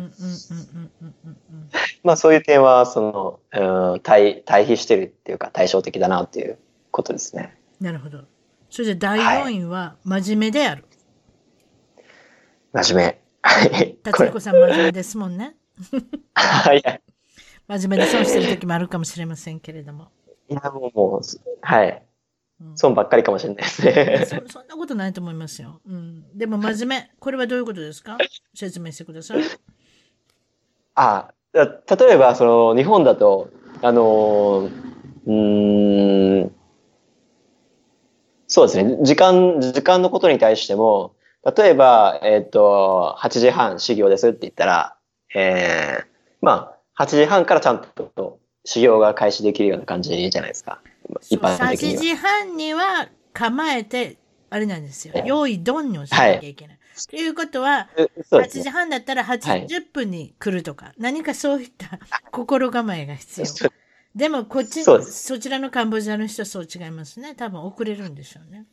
[2.04, 6.58] まあそういう点はその、うん、対対比してるっていうか対照的だなっていう
[6.92, 7.58] ことですね。
[7.80, 8.24] なるほど。
[8.70, 10.84] それで第4位は真面目である。
[12.74, 13.22] はい、真面目。
[13.42, 13.98] はい。
[14.04, 15.56] 達彦さん真面目ですもんね。
[16.34, 16.84] はい。
[17.68, 20.08] 真面目で損してる時もあるかもしれませんけれども。
[20.50, 21.22] いや、もう、もう
[21.62, 22.07] はい。
[22.76, 24.36] 損ばっかりかもしれないですねそ。
[24.60, 25.80] そんなことないと思いますよ。
[25.88, 27.12] うん、でも真面目。
[27.20, 28.18] これはどういうことですか？
[28.54, 29.42] 説明してください。
[30.96, 33.50] あ、例えば、その、日本だと、
[33.82, 34.70] あの、
[35.28, 36.52] うん、
[38.48, 38.98] そうですね。
[39.04, 41.14] 時間、時間のことに対しても、
[41.56, 44.96] 例えば、えっ、ー、と、8時半修行ですって言ったら、
[45.36, 46.06] えー、
[46.42, 50.82] まあ、8時半からちゃんと修行が開始できるような感じじゃないですか。
[51.30, 51.96] 一般的には。
[51.96, 54.18] 8時半には構えて、
[54.50, 55.14] あれなんですよ。
[55.26, 56.78] 用意ドンをしなきゃいけない。
[56.78, 57.90] と、はい、いうことは、
[58.32, 62.00] 8時半だったら80分に来るとか、はい、何かそういった
[62.32, 63.48] 心構えが必要。
[64.16, 65.00] でも、こっち、そ
[65.38, 67.36] ちらのカンボジアの人はそう違いますね。
[67.36, 68.66] 多分遅れるんでしょうね。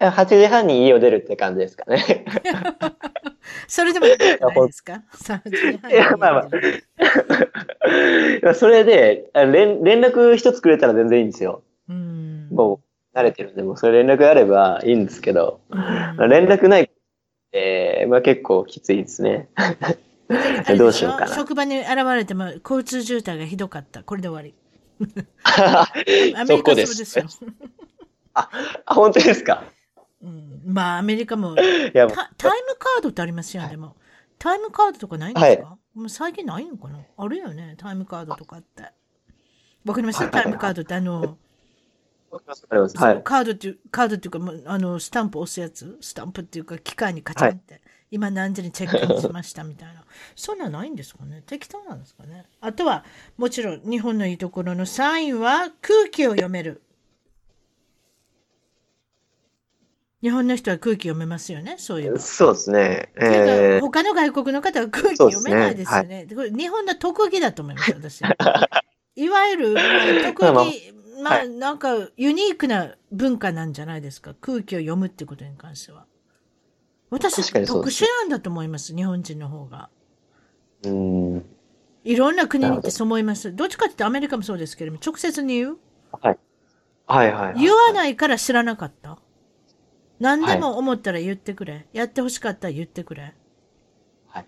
[0.00, 2.24] 8時半に家を出るって感じですかね。
[3.66, 5.90] それでもないですか ?3 時半。
[5.90, 6.48] いや、まあま
[8.50, 8.54] あ。
[8.54, 11.62] それで連、連絡一つくれたら全然いいんですよ。
[11.88, 12.80] うん、も
[13.14, 16.90] う慣れてるんで、もうそれ連絡あればいいんですけど、うん、連絡ない、
[17.52, 19.48] えー、まあ結構きついですね。
[20.78, 21.34] どうしようかな。
[21.34, 24.02] 職場に現れても交通渋滞がひどかった。
[24.04, 24.54] これで終わり。
[26.36, 27.24] アメリカそうですよ。
[28.34, 28.48] あ、
[28.86, 29.64] 本当ですか？
[30.22, 31.62] うん、まあ、アメリカも タ、
[32.36, 33.96] タイムカードってありますよ、でも。
[34.38, 36.98] タイムカードとかないんですか、はい、もう最近ないのかな？
[37.16, 38.82] あるよね、タイムカードとかって。
[39.84, 41.38] わかりますタイムカードってあの、
[42.30, 45.98] はい、カードっていう、カードっていうか、あの、スタンプ押すやつ？
[46.00, 50.04] スタンプっていうか、機械にカチンって、はい、今何時にチェックインしましたみたいな。
[50.36, 51.42] そんなないんですかね？
[51.46, 52.46] 適当なんですかね？
[52.60, 53.04] あとは、
[53.36, 56.82] もちろん、日本のいいところのサインは空気を読める。
[60.22, 62.18] 日本の人は空気読めますよね、そういう。
[62.18, 63.12] そうですね。
[63.16, 66.26] えー、他の外国の方は空気読めないですよね。
[66.26, 68.22] ねはい、日本の特技だと思います、私。
[69.16, 69.84] いわゆる、まあ、
[70.26, 74.34] 特技、まあ、なんか、ユニークな文化なんじゃないですか。
[74.40, 76.04] 空気を読むってことに関しては。
[77.08, 79.88] 私、特殊なんだと思います、日本人の方が。
[80.84, 81.44] うん。
[82.04, 83.54] いろんな国に行ってそう思います。
[83.54, 85.78] どっちかって言ってアメリカもそうですけれども、直接に言う？
[86.12, 86.38] はい。
[87.06, 89.18] はいはい、はい、言わないから知らなかった。
[90.20, 91.72] 何でも思ったら言ってくれ。
[91.72, 93.34] はい、やってほしかったら言ってくれ。
[94.28, 94.46] はい。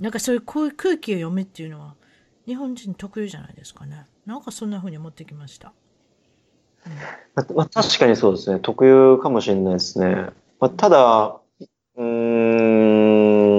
[0.00, 1.94] なんかそういうこういう空気を読むっていうのは、
[2.44, 4.06] 日本人特有じゃないですかね。
[4.26, 5.72] なんかそんな風に思ってきました。
[6.84, 6.92] うん、
[7.34, 8.58] ままあ、確かにそうですね。
[8.60, 10.30] 特有かもしれないですね。
[10.58, 11.40] まあ、ただ、
[11.96, 13.58] うん、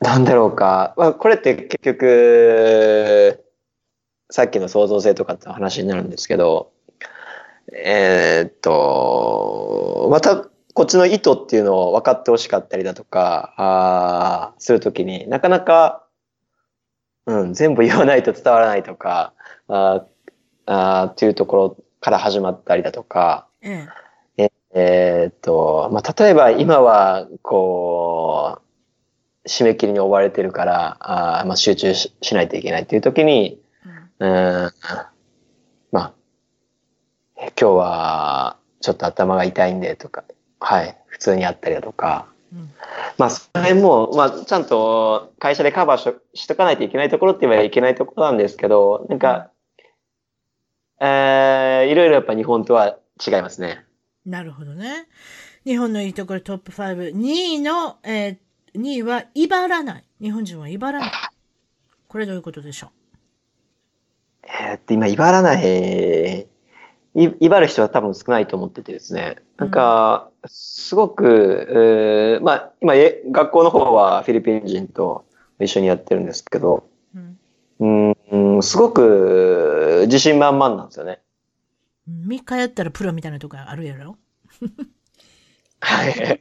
[0.00, 0.94] なんだろうか。
[0.96, 3.44] まあ、これって結局、
[4.30, 6.72] さっきの創造性とかって話になるんですけど、
[7.72, 16.06] えー、っと、また、こっちの意図っていうのを分かってほしかったりだとか、あするときになかなか、
[17.26, 19.34] うん、全部言わないと伝わらないとか、
[19.68, 20.06] あ
[20.66, 23.88] あっていうところから始まったりだとか、うん、
[24.38, 24.50] え。
[24.74, 28.60] えー、っと、まあ、例えば今は、こ
[29.44, 33.60] う、締め切りに追われてるから、あまあ、集中しないといけないっていう時に、
[34.18, 35.11] うん、うんまあ、
[37.42, 40.24] 今日はちょっと頭が痛いんでとか、
[40.60, 42.70] はい、普通にあったりだとか、うん、
[43.18, 46.00] まあ、その辺も、まあ、ちゃんと会社でカバー
[46.34, 49.50] ししとかないといけないところって言えばいけないところなんですけど、なんか、
[51.00, 53.84] えー、いろいろやっぱ日本とは違いますね。
[54.24, 55.08] なるほどね。
[55.64, 57.16] 日本のいいところトップ5。
[57.16, 60.04] 2位の、えー、2位は、威張らない。
[60.20, 61.10] 日本人は威張らない。
[62.06, 62.88] これどういうことでしょ
[64.44, 64.46] う？
[64.46, 66.46] えー、っと、今、威張らない。
[67.14, 69.36] い、威張る人は多分少ないと思っててですね。
[69.58, 72.94] なんか、すごく、えー、まあ、今、
[73.30, 75.24] 学校の方はフィリピン人と
[75.60, 76.84] 一緒にやってるんですけど、
[77.14, 77.18] う
[77.86, 81.20] ん、うんすごく自信満々なんですよね。
[82.08, 84.16] 3日やったらプロみたいなとこあるやろ？
[85.80, 86.40] はい。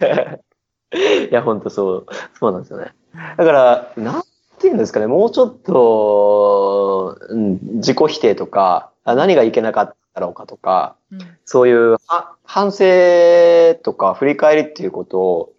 [1.29, 2.05] いや、本当そう、
[2.37, 2.93] そうなんですよね。
[3.37, 4.23] だから、なん
[4.59, 11.97] ていうんですかね、もうちょっと、うん、自己否定とか、何がいけなかっただろうかとか、うん、そういう
[12.43, 15.53] 反省とか振り返りっていうこと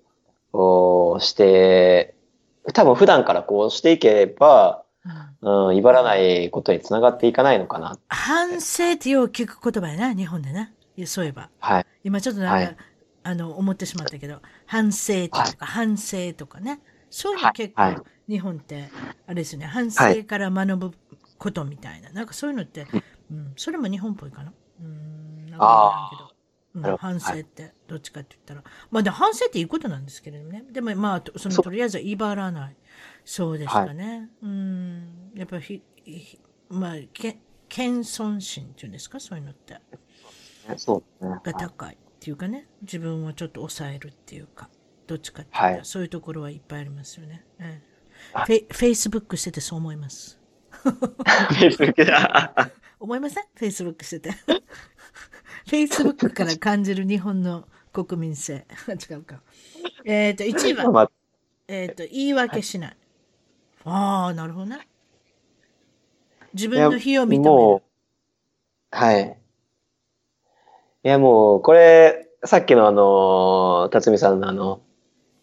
[0.52, 2.14] をして、
[2.74, 4.85] 多分普段からこうしていけば、
[5.40, 7.98] うん、威張らないことにつながっていかないのかな。
[8.09, 10.73] 反省ってよう聞く言葉やな、日本でね。
[11.06, 11.48] そういえば。
[11.59, 11.86] はい。
[12.05, 12.77] 今ちょっとなんか、はい、
[13.24, 16.81] あの、思ってしまったけど、反省とか、はい、反省とかね。
[17.10, 17.97] そういうの結構、はい、
[18.28, 18.90] 日本って、
[19.27, 20.93] あれですよね、反省から学ぶ
[21.39, 22.10] ことみたいな。
[22.10, 22.86] なんかそういうのって、
[23.33, 24.53] うん、それも日本っぽいかな。
[24.81, 26.33] うん、なんかけど。
[26.75, 28.63] うん、反省って、どっちかって言ったら。
[28.91, 30.65] まあ、で反省っていいことなんですけれどもね。
[30.71, 32.77] でも、まあ、その、とりあえず威張らない。
[33.25, 34.09] そうですかね。
[34.09, 35.33] はい、うん。
[35.35, 35.83] やっぱひ、
[36.71, 37.39] まあ、け、
[37.69, 39.21] 謙遜心っていうんですか？
[39.21, 39.81] そういうのって。
[40.77, 41.41] そうね。
[41.43, 42.69] が高いっていうかね。
[42.83, 44.71] 自分をちょっと抑えるっていうか。
[45.07, 47.45] どっちかっていうと、はい、そういうところはいっぱいありますよね。
[47.59, 47.93] ええ
[48.47, 50.39] フェフェイスブックしててそう思います。
[50.71, 52.71] フェイスブックだ。
[53.03, 53.45] 思いません？
[53.57, 54.31] フェイスブックしてて。
[54.31, 58.65] フェイスブックから感じる日本の国民性。
[59.11, 59.43] 違うか。
[60.05, 61.11] えっ、ー、と、1位は、
[61.66, 62.97] えっ、ー、と、言い訳しない。
[63.85, 64.87] ああ、なるほどね。
[66.55, 67.83] 自分の非を認める。
[68.93, 69.39] はい。
[71.05, 74.81] いや、もう、これ、さっきのあの、辰巳さんのあの、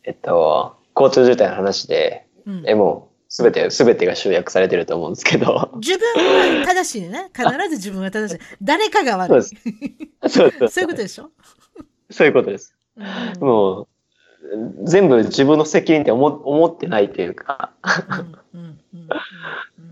[0.04, 5.70] えっと、交通渋滞の話で、うん、え、もう、すべて、すべてが集約されてると思うんですけど。
[5.76, 7.30] 自分は正しいね。
[7.38, 8.42] 必ず自分は正しい。
[8.62, 9.42] 誰かが悪い。
[9.44, 10.68] そうそうそう。
[10.70, 11.30] そういうことでしょ？
[12.10, 12.76] そういうことです。
[12.98, 13.04] う
[13.46, 13.88] ん、もう、
[14.84, 17.72] 全部自分の責任って思思ってないというか。
[18.54, 19.10] うんうんうん
[19.78, 19.89] うん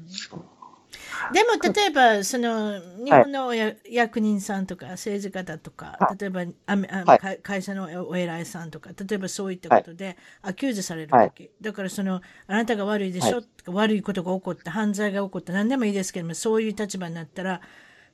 [1.34, 17.62] でも例えばその日本の役人さんとか政治家とか、例えばあ会社のお偉いさんとか例えばそういったことで accuse されるわけ、だからそのあなたが悪いでしょ、悪いことが起こった犯罪が起こった何でもいいですけどもそういう立場になったら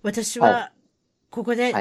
[0.02, 0.72] 私は
[1.30, 1.74] ここで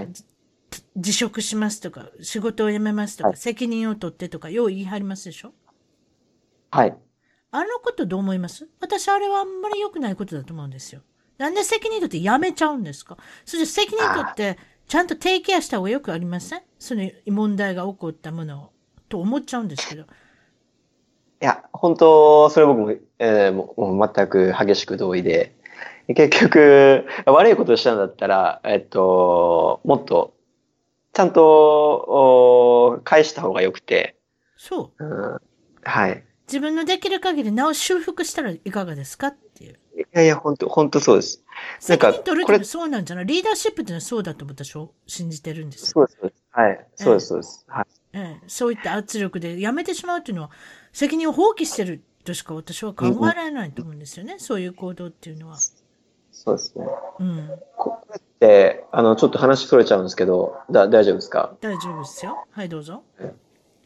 [0.96, 5.52] 辞職しますとか仕事を辞めますとか、責任を取ってとかよう言い張りますでしょ？
[6.70, 6.94] はい。
[7.54, 8.66] あのことどう思います？
[8.80, 11.02] 私あれはあんまり良くないことだと思うんですよ。
[11.42, 13.16] なんで責任取ってやめちゃうんですか？
[13.44, 14.58] そして責任取って、
[14.88, 16.62] ちゃんとテイケアした方がよくありません？
[16.78, 18.72] その問題が起こったものを。
[19.08, 20.04] と思っちゃうんですけど。
[20.04, 20.06] い
[21.40, 25.54] や、本当、それ僕も、えー、もう全く激しく同意で、
[26.06, 30.34] 結局、悪いことをしたんだったら、えっと、もっと、
[31.12, 34.16] ちゃんと、返した方がよくて。
[34.56, 35.04] そう。
[35.04, 35.40] うん、
[35.82, 36.24] はい。
[36.46, 39.26] 自分のできる限りなお修復したらいかがですか？
[39.26, 39.78] っていう。
[39.94, 41.42] いやいや、本当本当そうです。
[41.80, 43.26] 責任取るってそうなんじゃない？
[43.26, 46.18] リーダーシップってのはそうだと私は信じてるんですそうです。
[46.50, 46.86] はい。
[46.96, 47.64] そうです、そうです。
[47.68, 47.86] はい。
[48.14, 50.50] ええ、そういった圧力でやめてしまうっていうのは、
[50.92, 54.34] 責任を放棄してるとしか私は考えられないと思うんですよね。
[54.34, 55.56] うん、そういう行動っていうのは。
[56.30, 56.86] そうですね。
[57.18, 57.50] うん。
[57.76, 61.54] これって、あの、ちょっと話それちゃうんですけど、だ大丈夫ですか？
[61.60, 62.46] 大丈夫ですよ。
[62.50, 63.02] はい、どうぞ。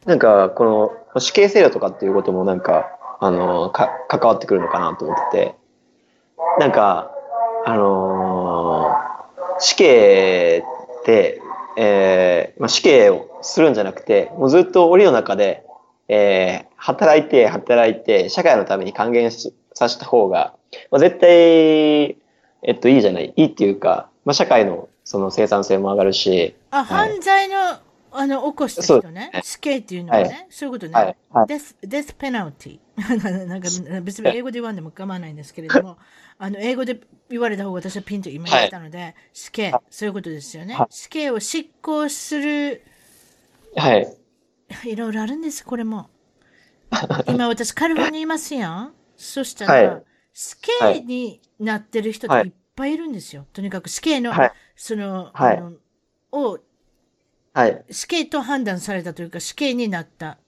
[0.04, 5.54] なんか、この死刑制度とかっていうこともなんか、あの、か、関わってくるのかなと思ってて、
[6.58, 7.10] なんか、
[7.64, 10.62] あのー、死刑
[11.00, 11.40] って、
[11.76, 15.64] えー、まあ、死刑をするんじゃなくて、もうずっと檻の中で、
[16.08, 20.54] えー、働いて、働いて、社会のために還元させた方が、
[20.90, 21.30] まあ、絶対、
[22.62, 23.32] えっと、いいじゃない。
[23.36, 26.54] いいっていうか、まあ、社会のその生産性も上がるし。
[26.70, 27.56] あ、はい、犯罪の、
[28.12, 29.30] あの、起こした人ね。
[29.42, 30.92] 死刑っていうのはね、はい、そういうことね。
[30.92, 32.78] はいはい、デス、デスペナルティ。
[33.46, 33.68] なんか、
[34.02, 35.98] 別に英語で言わんでも構わないんですけれども、
[36.38, 36.98] あの、英語で
[37.28, 40.74] 言われた方が私はピンと今言ったので、はい、死刑、そういうことですよね。
[40.74, 42.82] はい、死刑を執行する。
[43.76, 44.16] はい。
[44.84, 46.08] いろいろあるんです、これも。
[47.28, 48.94] 今私カリフォルニアいますやん。
[49.16, 53.46] そしたら、はい、死刑になってる人っていっぱいいるんですよ。
[53.52, 54.32] とにかく死刑の、
[54.74, 55.72] その、あの、
[56.32, 56.58] を、
[57.90, 60.38] 死刑と判断されたというか、死刑になった、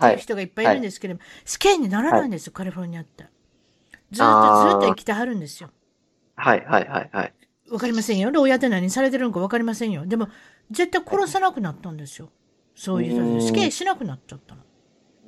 [0.00, 0.06] ね。
[0.06, 3.24] はい、いう人がいっぱいいるんですけれども、死刑にならないんですよ、カリフォルニアって。
[4.12, 5.70] ずっとずっと生きてはるんですよ。
[6.36, 7.34] はいはいはいはい。
[7.70, 8.30] わかりませんよ。
[8.36, 10.06] 親って何されてるのかわかりませんよ。
[10.06, 10.28] でも、
[10.70, 12.30] 絶対殺さなくなったんですよ。
[12.74, 14.62] そういう人死刑しなくなっちゃったの。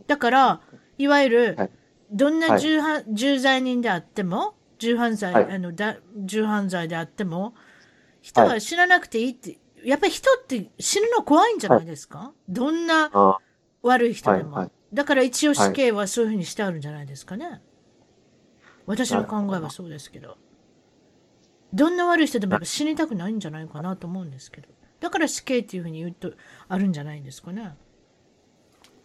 [0.06, 0.60] だから、
[0.98, 1.70] いわゆる、
[2.10, 7.54] どんな重,、はい、重罪人であっても、重犯罪、はい、あのだ重犯罪であっても、
[8.20, 13.10] 人は死ななくていいって、やっぱり人って死ぬの怖いんじゃないですか、はい、どんな
[13.82, 17.62] 悪い人でも、だから一応死刑はそういうふうにしてあるんじゃないですかね。
[18.86, 20.36] 私の考えはそうですけど。
[21.74, 24.68] どんな悪い人でもやっぱ死にたくないんじゃないかなと思うんですけど。
[25.00, 26.32] だから死刑っていうふうに言うと、
[26.68, 27.76] あるんじゃないんですかね。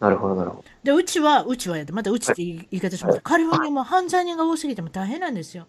[0.00, 0.64] なるほど、なるほど。
[0.82, 3.20] で、うちは、うちはやで、またうちって言い方します。
[3.20, 5.66] カリフォルニアも犯罪人が多すぎても大変なんですよ。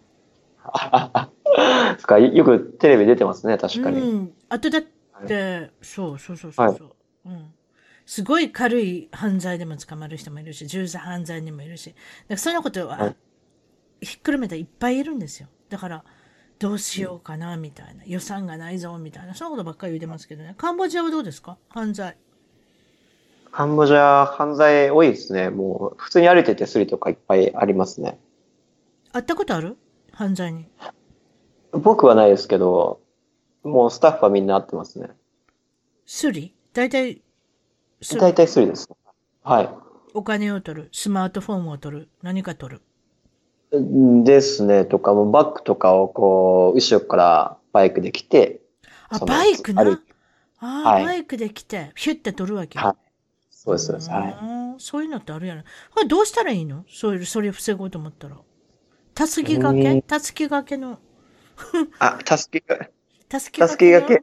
[1.98, 4.00] そか、よくテレビ出てますね、確かに。
[4.00, 4.32] うん。
[4.48, 4.82] あとだっ
[5.26, 6.80] て、そうそうそうそう、はい、
[7.26, 7.54] うん。
[8.06, 11.90] すごい軽い犯罪でも捕まる人もいるし、重罪犯罪にもいるし。
[11.90, 12.00] だか
[12.30, 13.14] らそんなことは、
[14.00, 15.48] ひっくるめていっぱいいるんですよ。
[15.68, 16.04] だから、
[16.58, 18.04] どうしようかな、みたいな。
[18.06, 19.34] 予算がないぞ、みたいな。
[19.34, 20.54] そんなことばっかり言うてますけどね。
[20.56, 21.58] カンボジアはどうですか？
[21.68, 22.16] 犯罪。
[23.50, 25.50] カンボジア、犯罪多いですね。
[25.50, 28.18] もう、普通に歩いててスリとかいっぱいありますね。
[29.12, 29.76] 会ったことある？
[30.12, 30.66] 犯罪に。
[31.72, 33.00] 僕はないですけど、
[33.64, 35.08] もうスタッフはみんな会ってますね。
[36.06, 37.20] スリ大体、
[38.18, 38.88] 大体スリです。
[39.42, 39.70] はい。
[40.14, 40.88] お金を取る。
[40.92, 42.08] スマートフォンを取る。
[42.22, 42.82] 何か取る。
[44.24, 48.60] ですね、とか、もバッグとかをこう、後ろからバイクで来て。
[49.08, 50.00] あ、バイクな？
[50.58, 52.78] あ、はい、バイクで来て、ヒュッて取るわけ？
[52.78, 52.94] はい。
[53.50, 54.10] そうです、そうです。
[54.10, 54.80] はい。
[54.80, 55.62] そういうのってあるやろ。
[55.92, 56.84] これどうしたらいいの？
[56.88, 58.36] そういう、それを防ごうと思ったら。
[59.14, 60.02] たすきがけ？
[60.02, 60.98] たすきがけの？
[61.98, 62.88] あ、たすきが、
[63.28, 64.20] たすきがけの？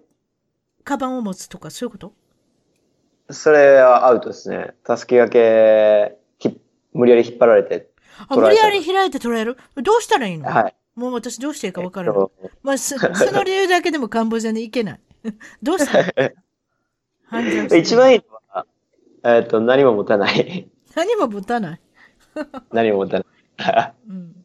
[0.83, 2.13] カバンを持つとか、そういうこと？
[3.33, 4.73] それはアウトですね。
[4.83, 6.17] たすきがけ、
[6.93, 7.89] 無理やり引っ張られて。
[8.27, 9.57] あ、無理やり開いて取れる？
[9.75, 10.49] どうしたらいいの？
[10.49, 10.75] はい。
[10.95, 12.21] もう私どうしていいか分からない。
[12.43, 12.95] えっと、まあ、そ
[13.31, 14.99] の理由だけでもカンボジアに行けない。
[15.63, 16.31] どうしたら
[17.77, 18.65] 一番いいのは、
[19.23, 20.67] えっ、と、何も持たない。
[20.95, 21.81] 何も持たない？
[22.71, 23.93] 何も持たない。
[24.09, 24.35] うん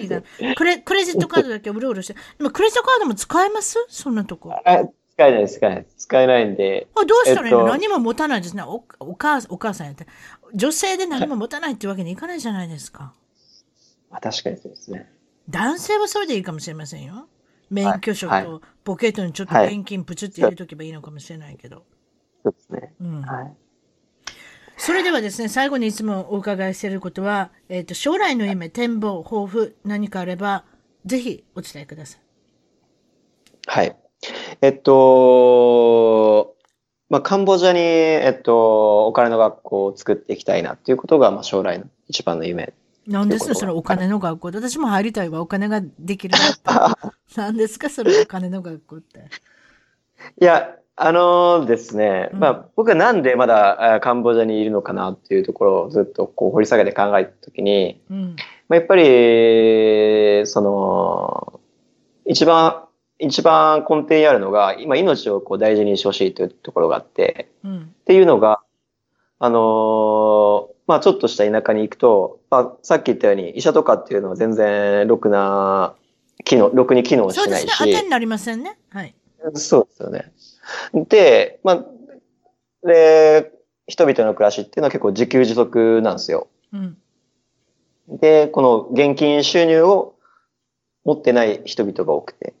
[0.00, 0.22] いいな。
[0.54, 2.14] クレクレジットカードだけうろうろして。
[2.38, 3.84] でもクレジットカードも使えます？
[3.88, 4.54] そんなとこ。
[4.64, 5.86] 使えない、使えない。
[6.02, 6.88] 使えないんで。
[6.96, 8.84] あどうしたらいいの、えっと、何も持たないですねお。
[8.98, 10.08] お母お母さんやって。
[10.52, 13.14] 女性で何も持たないってわけにいかないじゃないですか。
[14.10, 15.08] まあ、確かにそうですね。
[15.48, 17.28] 男性はそれでいいかもしれませんよ。
[17.70, 21.84] 免許証とポケットにちょっと現金プチって入れとけばいいのかもしれないけど。
[22.42, 22.94] そうですね。
[23.00, 23.22] うん。
[23.22, 23.54] はい。
[24.76, 30.64] それではですね、最後にいつもお伺いしていることは、えっ、ー、と、将来の夢、展望、抱負、何かあれば、
[31.06, 32.20] ぜひお伝えください。
[33.66, 33.96] はい。
[34.60, 36.54] えっと、
[37.08, 42.72] まあ、カンボジアに、えっと、お金の学校を作っていきたいなっていうことが、まあ、将来の一番の夢。
[43.06, 43.54] 何ですか？
[43.54, 44.48] それお金の学校。
[44.48, 45.40] 私も入りたいわ。
[45.40, 46.34] お金ができる
[47.36, 47.90] 何 ですか？
[47.90, 49.24] それお金の学校って。
[50.40, 58.36] いや、あのですね、うん、まあ、僕はなんでまだカンボジアにいるのかなっていうところをずっとこう掘り下げて考えたときに、うん、
[58.68, 61.60] まあ、やっぱり、その、
[62.24, 62.81] 一番、
[63.22, 68.60] 一番根底にあるのが、今命をこう大事にしてほしいというところがあって、うん、っていうのが、
[69.38, 75.94] あのー、まあちょっとした田舎に行くと、まあさっき言ったように医者とかっていうのは全然ろくな
[76.44, 77.46] 機能、ろくに機能しないし。
[77.46, 77.72] そうですね。
[77.78, 78.76] 当てになりませんね。
[78.90, 79.14] はい。
[79.54, 80.32] そうですよね。
[81.08, 81.84] で、まあ、
[82.86, 83.52] で、
[83.86, 86.48] 人々の暮らしっていうのは結構自給自足なんですよ。
[86.72, 86.96] うん、
[88.08, 90.16] で、この現金収入を
[91.04, 92.54] 持ってない人々が多くて。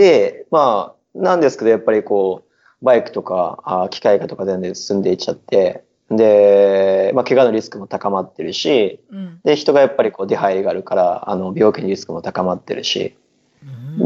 [0.00, 13.16] うん、で、まあ、なんですけど、やっぱりこう、バイクとか、あ機械化とか全然進んでいっちゃって、で、まあ、怪我のリスクも高まってるし、うん、で、人がやっぱりこう出入りがあるから、あの、病気のリスクも高まってるし、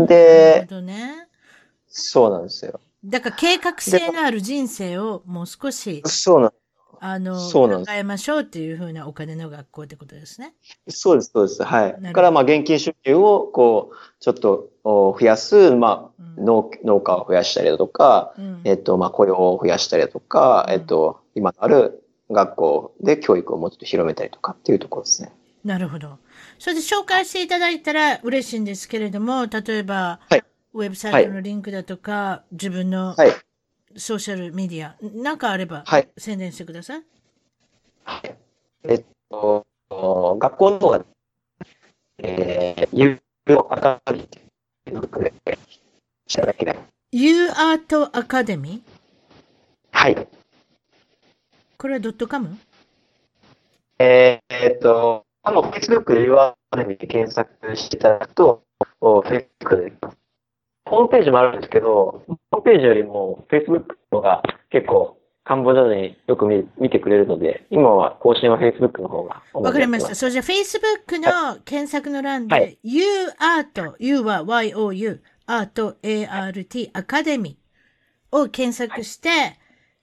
[0.06, 1.28] で、ね、
[1.88, 2.80] そうなんですよ。
[3.04, 6.52] だから計画性のある人生をもう少し、そうなん
[7.00, 10.54] あの、考えましょうっていうふうなお金の学校ってことですね。
[10.88, 11.62] そうです、そうです。
[11.62, 11.96] はい。
[12.00, 25.32] だから、まあ、現金収入を、こう、ちょっと増やす、まあ、うん、農農家を増やしたりだとか、うん、えっと、まあ、雇用を増やしたりだとか、うん、えっと、今のある学校で教育をもうちょっと広めたりとかっていうところですね。
[25.64, 26.18] なるほど。
[26.58, 30.44] それで紹介していただいたら嬉しいんですけれども、例えば、はい、
[30.74, 33.14] ウェブサイトのリンクだとか、はい、自分の
[33.96, 35.84] ソーシャルメディア、なんかあれば、
[36.16, 37.02] 宣伝してください。
[38.04, 38.34] はい。
[38.84, 41.04] えっと、学校の方が、
[42.18, 44.38] えー、ユーアカデミーって
[44.90, 45.06] いうのを
[46.26, 46.78] 知らなきゃいけない。
[47.12, 48.90] ユーアートアカデミー？
[49.92, 50.28] はい。
[51.76, 52.58] これはドットカム？
[53.98, 58.62] えー、えっと、あの、Facebook でユーアートアカデミーで検索していただくと、
[59.00, 59.92] Facebook で
[60.86, 62.22] ホームページもあるんですけど、
[62.64, 69.42] ページよりも Facebook のが結構カンボジアによく見見てくれるので、今は更新は Facebook の方が。
[69.52, 70.14] わかりました。
[70.14, 79.58] それじゃあ Facebook の検索の欄で、はい、UART、U は YOU、ART、ART、アカデミーを検索して、はい、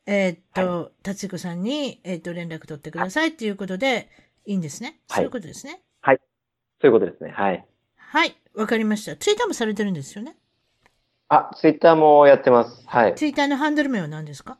[0.05, 4.09] えー、っと、達、はい、子さんに、えー、っと、連絡取ってくださいっていうことで、
[4.45, 4.99] いいんですね？
[5.07, 5.81] そういうことですね？
[6.01, 6.19] はい。
[6.81, 7.31] そういうことですね。
[7.31, 7.65] はい。
[7.95, 8.35] はい。
[8.53, 9.15] わかりました。
[9.15, 10.35] ツイッターもされてるんですよね？
[11.33, 12.83] あ、ツイッターもやってます。
[12.85, 13.15] はい。
[13.15, 14.57] ツイッターのハンドル名は何ですか？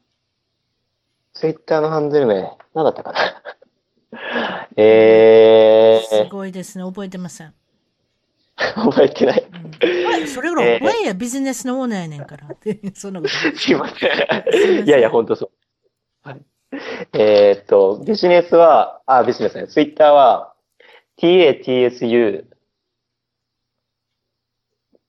[1.34, 3.20] ツイッターのハンドル名、何だったかな
[4.78, 6.24] えー。
[6.26, 6.86] すごいですね。
[6.86, 7.54] 覚えてません。
[8.56, 9.46] 覚えてない。
[10.22, 12.48] うん、それぐらい覚えや、ビジネスのオーナーやねんから。
[12.96, 13.34] そんなこと。
[13.34, 14.86] すいません。
[14.86, 15.48] いやいや、ほんとそ
[16.26, 16.30] う。
[16.30, 16.42] はい、
[17.12, 19.68] えー、っと、ビジネスは、あ、ビジネスね。
[19.68, 20.54] ツイッターは、
[21.18, 22.48] tatsu、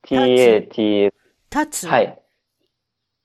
[0.05, 1.13] tatsu、
[1.55, 2.19] 立つはい。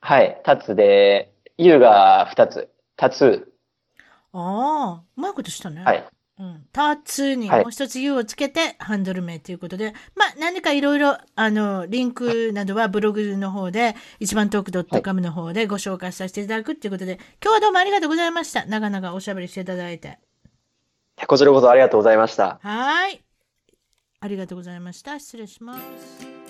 [0.02, 0.42] はい。
[0.46, 2.70] 立つで、U が2つ。
[3.02, 3.54] 立つ。
[4.34, 5.84] ああ、うまいことしたね。
[5.84, 6.06] はい。
[6.40, 6.66] うん。
[6.72, 18.66] タツにもう一つ U をつけて、ハンドル名ということで、まあ、何かいろいろ、あの、リンクなどはブログの方で、一番トーク .com の方でご紹介させていただくということで、今日はどうもありがとうございました。
[18.66, 20.20] 長々おしゃべりしていただいて。
[21.26, 22.60] こちらこそありがとうございました。
[22.62, 23.24] はい。
[24.20, 25.20] ありがとうございました。
[25.20, 26.37] 失礼します。